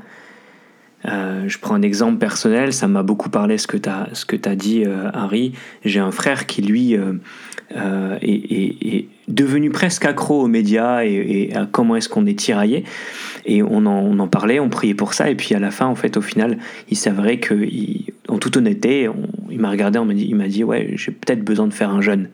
je 1.05 1.57
prends 1.59 1.75
un 1.75 1.81
exemple 1.81 2.17
personnel, 2.17 2.73
ça 2.73 2.87
m'a 2.87 3.03
beaucoup 3.03 3.29
parlé 3.29 3.57
ce 3.57 3.67
que 3.67 3.77
tu 3.77 3.89
as, 3.89 4.09
as 4.45 4.55
dit, 4.55 4.85
Harry. 5.13 5.53
J'ai 5.83 5.99
un 5.99 6.11
frère 6.11 6.45
qui, 6.45 6.61
lui, 6.61 6.97
est, 7.73 9.05
devenu 9.27 9.69
presque 9.69 10.05
accro 10.05 10.41
aux 10.41 10.47
médias 10.47 11.03
et, 11.03 11.51
à 11.55 11.65
comment 11.65 11.95
est-ce 11.95 12.09
qu'on 12.09 12.25
est 12.25 12.37
tiraillé. 12.37 12.83
Et 13.45 13.61
on 13.63 13.85
en, 13.85 14.27
parlait, 14.27 14.59
on 14.59 14.69
priait 14.69 14.93
pour 14.93 15.13
ça. 15.13 15.29
Et 15.29 15.35
puis 15.35 15.55
à 15.55 15.59
la 15.59 15.71
fin, 15.71 15.85
en 15.85 15.95
fait, 15.95 16.17
au 16.17 16.21
final, 16.21 16.57
il 16.89 16.97
s'avérait 16.97 17.39
que, 17.39 17.67
en 18.27 18.37
toute 18.37 18.57
honnêteté, 18.57 19.09
il 19.49 19.59
m'a 19.59 19.69
regardé, 19.69 19.99
il 20.15 20.35
m'a 20.35 20.47
dit, 20.47 20.63
ouais, 20.63 20.91
j'ai 20.95 21.11
peut-être 21.11 21.43
besoin 21.43 21.67
de 21.67 21.73
faire 21.73 21.89
un 21.89 22.01
jeûne. 22.01 22.29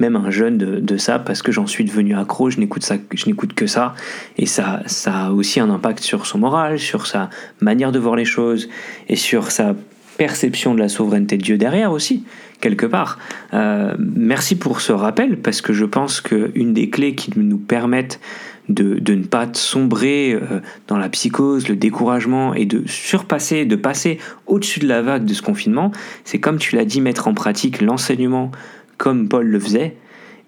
Même 0.00 0.16
un 0.16 0.30
jeûne 0.30 0.58
de, 0.58 0.96
ça, 0.96 1.18
parce 1.18 1.40
que 1.42 1.52
j'en 1.52 1.66
suis 1.66 1.84
devenu 1.84 2.16
accro, 2.16 2.50
je 2.50 2.58
n'écoute, 2.58 2.82
ça, 2.82 2.96
je 3.14 3.26
n'écoute 3.26 3.54
que 3.54 3.66
ça. 3.66 3.94
Et 4.36 4.46
ça, 4.46 4.82
ça 4.86 5.26
a 5.26 5.30
aussi 5.30 5.60
un 5.60 5.70
impact 5.70 6.00
sur 6.00 6.26
son 6.26 6.38
moral, 6.38 6.78
sur 6.78 7.06
sa 7.06 7.30
manière 7.60 7.92
de 7.92 7.98
voir 8.00 8.16
les 8.16 8.24
choses 8.24 8.68
et 9.08 9.16
sur 9.16 9.52
sa 9.52 9.74
perception 10.16 10.74
de 10.74 10.80
la 10.80 10.88
souveraineté 10.88 11.36
de 11.36 11.42
Dieu 11.42 11.58
derrière 11.58 11.92
aussi, 11.92 12.24
quelque 12.60 12.86
part. 12.86 13.18
Euh, 13.52 13.94
merci 13.98 14.56
pour 14.56 14.80
ce 14.80 14.92
rappel, 14.92 15.38
parce 15.38 15.60
que 15.60 15.72
je 15.72 15.84
pense 15.84 16.20
qu'une 16.20 16.72
des 16.72 16.90
clés 16.90 17.14
qui 17.14 17.32
nous 17.36 17.58
permettent 17.58 18.20
de, 18.68 19.12
ne 19.12 19.24
pas 19.24 19.46
sombrer 19.52 20.32
euh, 20.32 20.60
dans 20.88 20.96
la 20.96 21.08
psychose, 21.08 21.68
le 21.68 21.76
découragement 21.76 22.54
et 22.54 22.64
de 22.64 22.82
surpasser, 22.86 23.66
de 23.66 23.76
passer 23.76 24.18
au-dessus 24.46 24.80
de 24.80 24.88
la 24.88 25.02
vague 25.02 25.24
de 25.24 25.34
ce 25.34 25.42
confinement, 25.42 25.92
c'est 26.24 26.38
comme 26.38 26.58
tu 26.58 26.76
l'as 26.76 26.84
dit, 26.84 27.00
mettre 27.00 27.28
en 27.28 27.34
pratique 27.34 27.82
l'enseignement 27.82 28.50
comme 28.98 29.28
Paul 29.28 29.46
le 29.46 29.60
faisait 29.60 29.96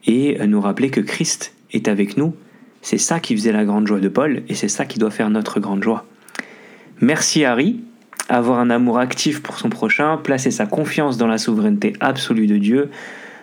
et 0.07 0.39
nous 0.47 0.61
rappeler 0.61 0.91
que 0.91 1.01
Christ 1.01 1.55
est 1.73 1.89
avec 1.89 2.17
nous. 2.17 2.35
C'est 2.83 2.99
ça 2.99 3.19
qui 3.19 3.35
faisait 3.37 3.53
la 3.53 3.65
grande 3.65 3.87
joie 3.87 4.01
de 4.01 4.09
Paul 4.09 4.43
et 4.49 4.55
c'est 4.55 4.69
ça 4.69 4.85
qui 4.85 4.99
doit 4.99 5.11
faire 5.11 5.31
notre 5.31 5.59
grande 5.61 5.83
joie. 5.83 6.07
Merci 7.01 7.45
Harry 7.45 7.81
avoir 8.29 8.59
un 8.59 8.71
amour 8.71 8.99
actif 8.99 9.43
pour 9.43 9.59
son 9.59 9.69
prochain, 9.69 10.17
placer 10.17 10.51
sa 10.51 10.67
confiance 10.67 11.17
dans 11.17 11.27
la 11.27 11.39
souveraineté 11.39 11.93
absolue 12.01 12.47
de 12.47 12.59
Dieu. 12.59 12.91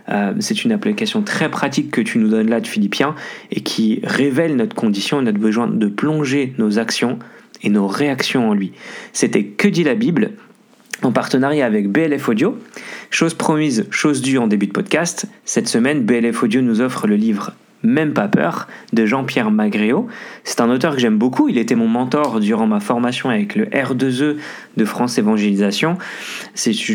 Euh, 0.10 0.34
c'est 0.40 0.66
une 0.66 0.74
application 0.74 1.22
très 1.22 1.50
pratique 1.50 1.90
que 1.92 2.02
tu 2.02 2.18
nous 2.18 2.30
donnes 2.30 2.50
là 2.50 2.60
de 2.60 2.68
Philippiens 2.68 3.16
et 3.52 3.62
qui 3.62 4.02
révèle 4.04 4.56
notre 4.58 4.76
condition 4.76 5.22
et 5.22 5.24
notre 5.24 5.40
besoin 5.40 5.68
de 5.68 5.88
plonger 5.88 6.54
nos 6.58 6.78
actions 6.80 7.20
et 7.62 7.70
nos 7.70 7.88
réactions 7.88 8.50
en 8.50 8.54
lui. 8.54 8.74
C'était 9.14 9.46
Que 9.46 9.70
dit 9.70 9.86
la 9.86 9.96
Bible 9.96 10.32
en 11.02 11.12
partenariat 11.12 11.66
avec 11.66 11.90
BLF 11.90 12.28
Audio. 12.28 12.58
Chose 13.14 13.36
promise, 13.36 13.86
chose 13.92 14.24
due 14.24 14.40
en 14.40 14.48
début 14.48 14.66
de 14.66 14.72
podcast. 14.72 15.28
Cette 15.46 15.68
semaine, 15.68 16.02
BLF 16.02 16.42
Audio 16.42 16.62
nous 16.62 16.82
offre 16.82 17.06
le 17.06 17.16
livre 17.16 17.52
même 17.84 18.14
pas 18.14 18.28
peur 18.28 18.68
de 18.94 19.06
Jean-Pierre 19.06 19.52
Magréo. 19.52 20.08
C'est 20.44 20.62
un 20.62 20.70
auteur 20.70 20.96
que 20.96 21.02
j'aime 21.02 21.18
beaucoup, 21.18 21.50
il 21.50 21.58
était 21.58 21.76
mon 21.76 21.88
mentor 21.88 22.40
durant 22.40 22.66
ma 22.66 22.80
formation 22.80 23.30
avec 23.30 23.56
le 23.56 23.66
R2E 23.66 24.38
de 24.78 24.86
France 24.86 25.18
Évangélisation. 25.18 25.98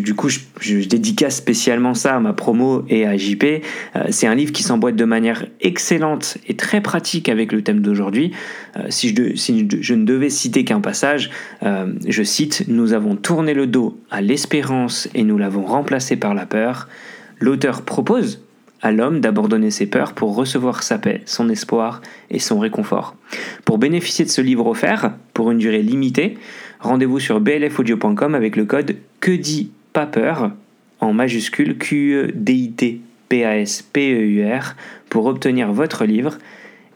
Du 0.03 0.14
coup, 0.14 0.29
je, 0.29 0.88
dédicace 0.88 1.37
spécialement 1.37 1.94
ça 1.94 2.16
à 2.16 2.20
ma 2.20 2.33
promo 2.33 2.85
et 2.88 3.07
à 3.07 3.16
JP. 3.16 3.44
Euh, 3.44 4.05
c'est 4.11 4.27
un 4.27 4.35
livre 4.35 4.53
qui 4.53 4.62
s'emboîte 4.62 4.96
de 4.96 5.05
manière 5.05 5.46
excellente 5.61 6.38
et 6.46 6.57
très 6.57 6.81
pratique 6.81 7.29
avec 7.29 7.53
le 7.53 7.62
thème 7.62 7.81
d'aujourd'hui. 7.81 8.33
Euh, 8.77 8.85
si, 8.88 9.14
je, 9.14 9.37
si, 9.37 9.68
je, 9.81 9.94
ne 9.94 10.05
devais 10.05 10.31
citer 10.31 10.64
qu'un 10.64 10.81
passage, 10.81 11.31
euh, 11.62 11.92
je 12.07 12.22
cite 12.22 12.64
Nous 12.68 12.92
avons 12.92 13.16
tourné 13.16 13.55
le 13.55 13.66
dos 13.66 14.01
à 14.11 14.20
l'espérance 14.20 15.09
et 15.14 15.24
nous 15.24 15.38
l'avons 15.38 15.64
remplacé 15.64 16.16
par 16.16 16.35
la 16.35 16.46
peur. 16.46 16.88
L'auteur 17.40 17.83
propose 17.83 18.40
à 18.82 18.92
l'homme 18.92 19.20
d'abandonner 19.20 19.70
ses 19.70 19.86
peurs 19.86 20.12
pour 20.12 20.34
recevoir 20.34 20.82
sa 20.82 20.98
paix, 20.98 21.22
son 21.26 21.48
espoir 21.48 22.00
et 22.30 22.38
son 22.38 22.58
réconfort. 22.58 23.16
Pour 23.64 23.78
bénéficier 23.78 24.24
de 24.24 24.30
ce 24.30 24.40
livre 24.40 24.66
offert, 24.66 25.12
pour 25.34 25.50
une 25.50 25.58
durée 25.58 25.82
limitée, 25.82 26.38
rendez-vous 26.80 27.20
sur 27.20 27.40
blfaudio.com 27.40 28.34
avec 28.34 28.56
le 28.56 28.64
code 28.64 28.96
que 29.20 29.32
dit 29.32 29.70
pas 29.92 30.08
en 31.00 31.12
majuscule 31.12 31.78
Q 31.78 32.14
E 32.14 32.32
D 32.34 32.52
I 32.52 32.72
T 32.72 33.00
P 33.28 33.44
A 33.44 33.58
S 33.58 33.82
P 33.82 34.12
E 34.12 34.20
U 34.20 34.44
R 34.44 34.74
pour 35.08 35.26
obtenir 35.26 35.72
votre 35.72 36.04
livre 36.04 36.38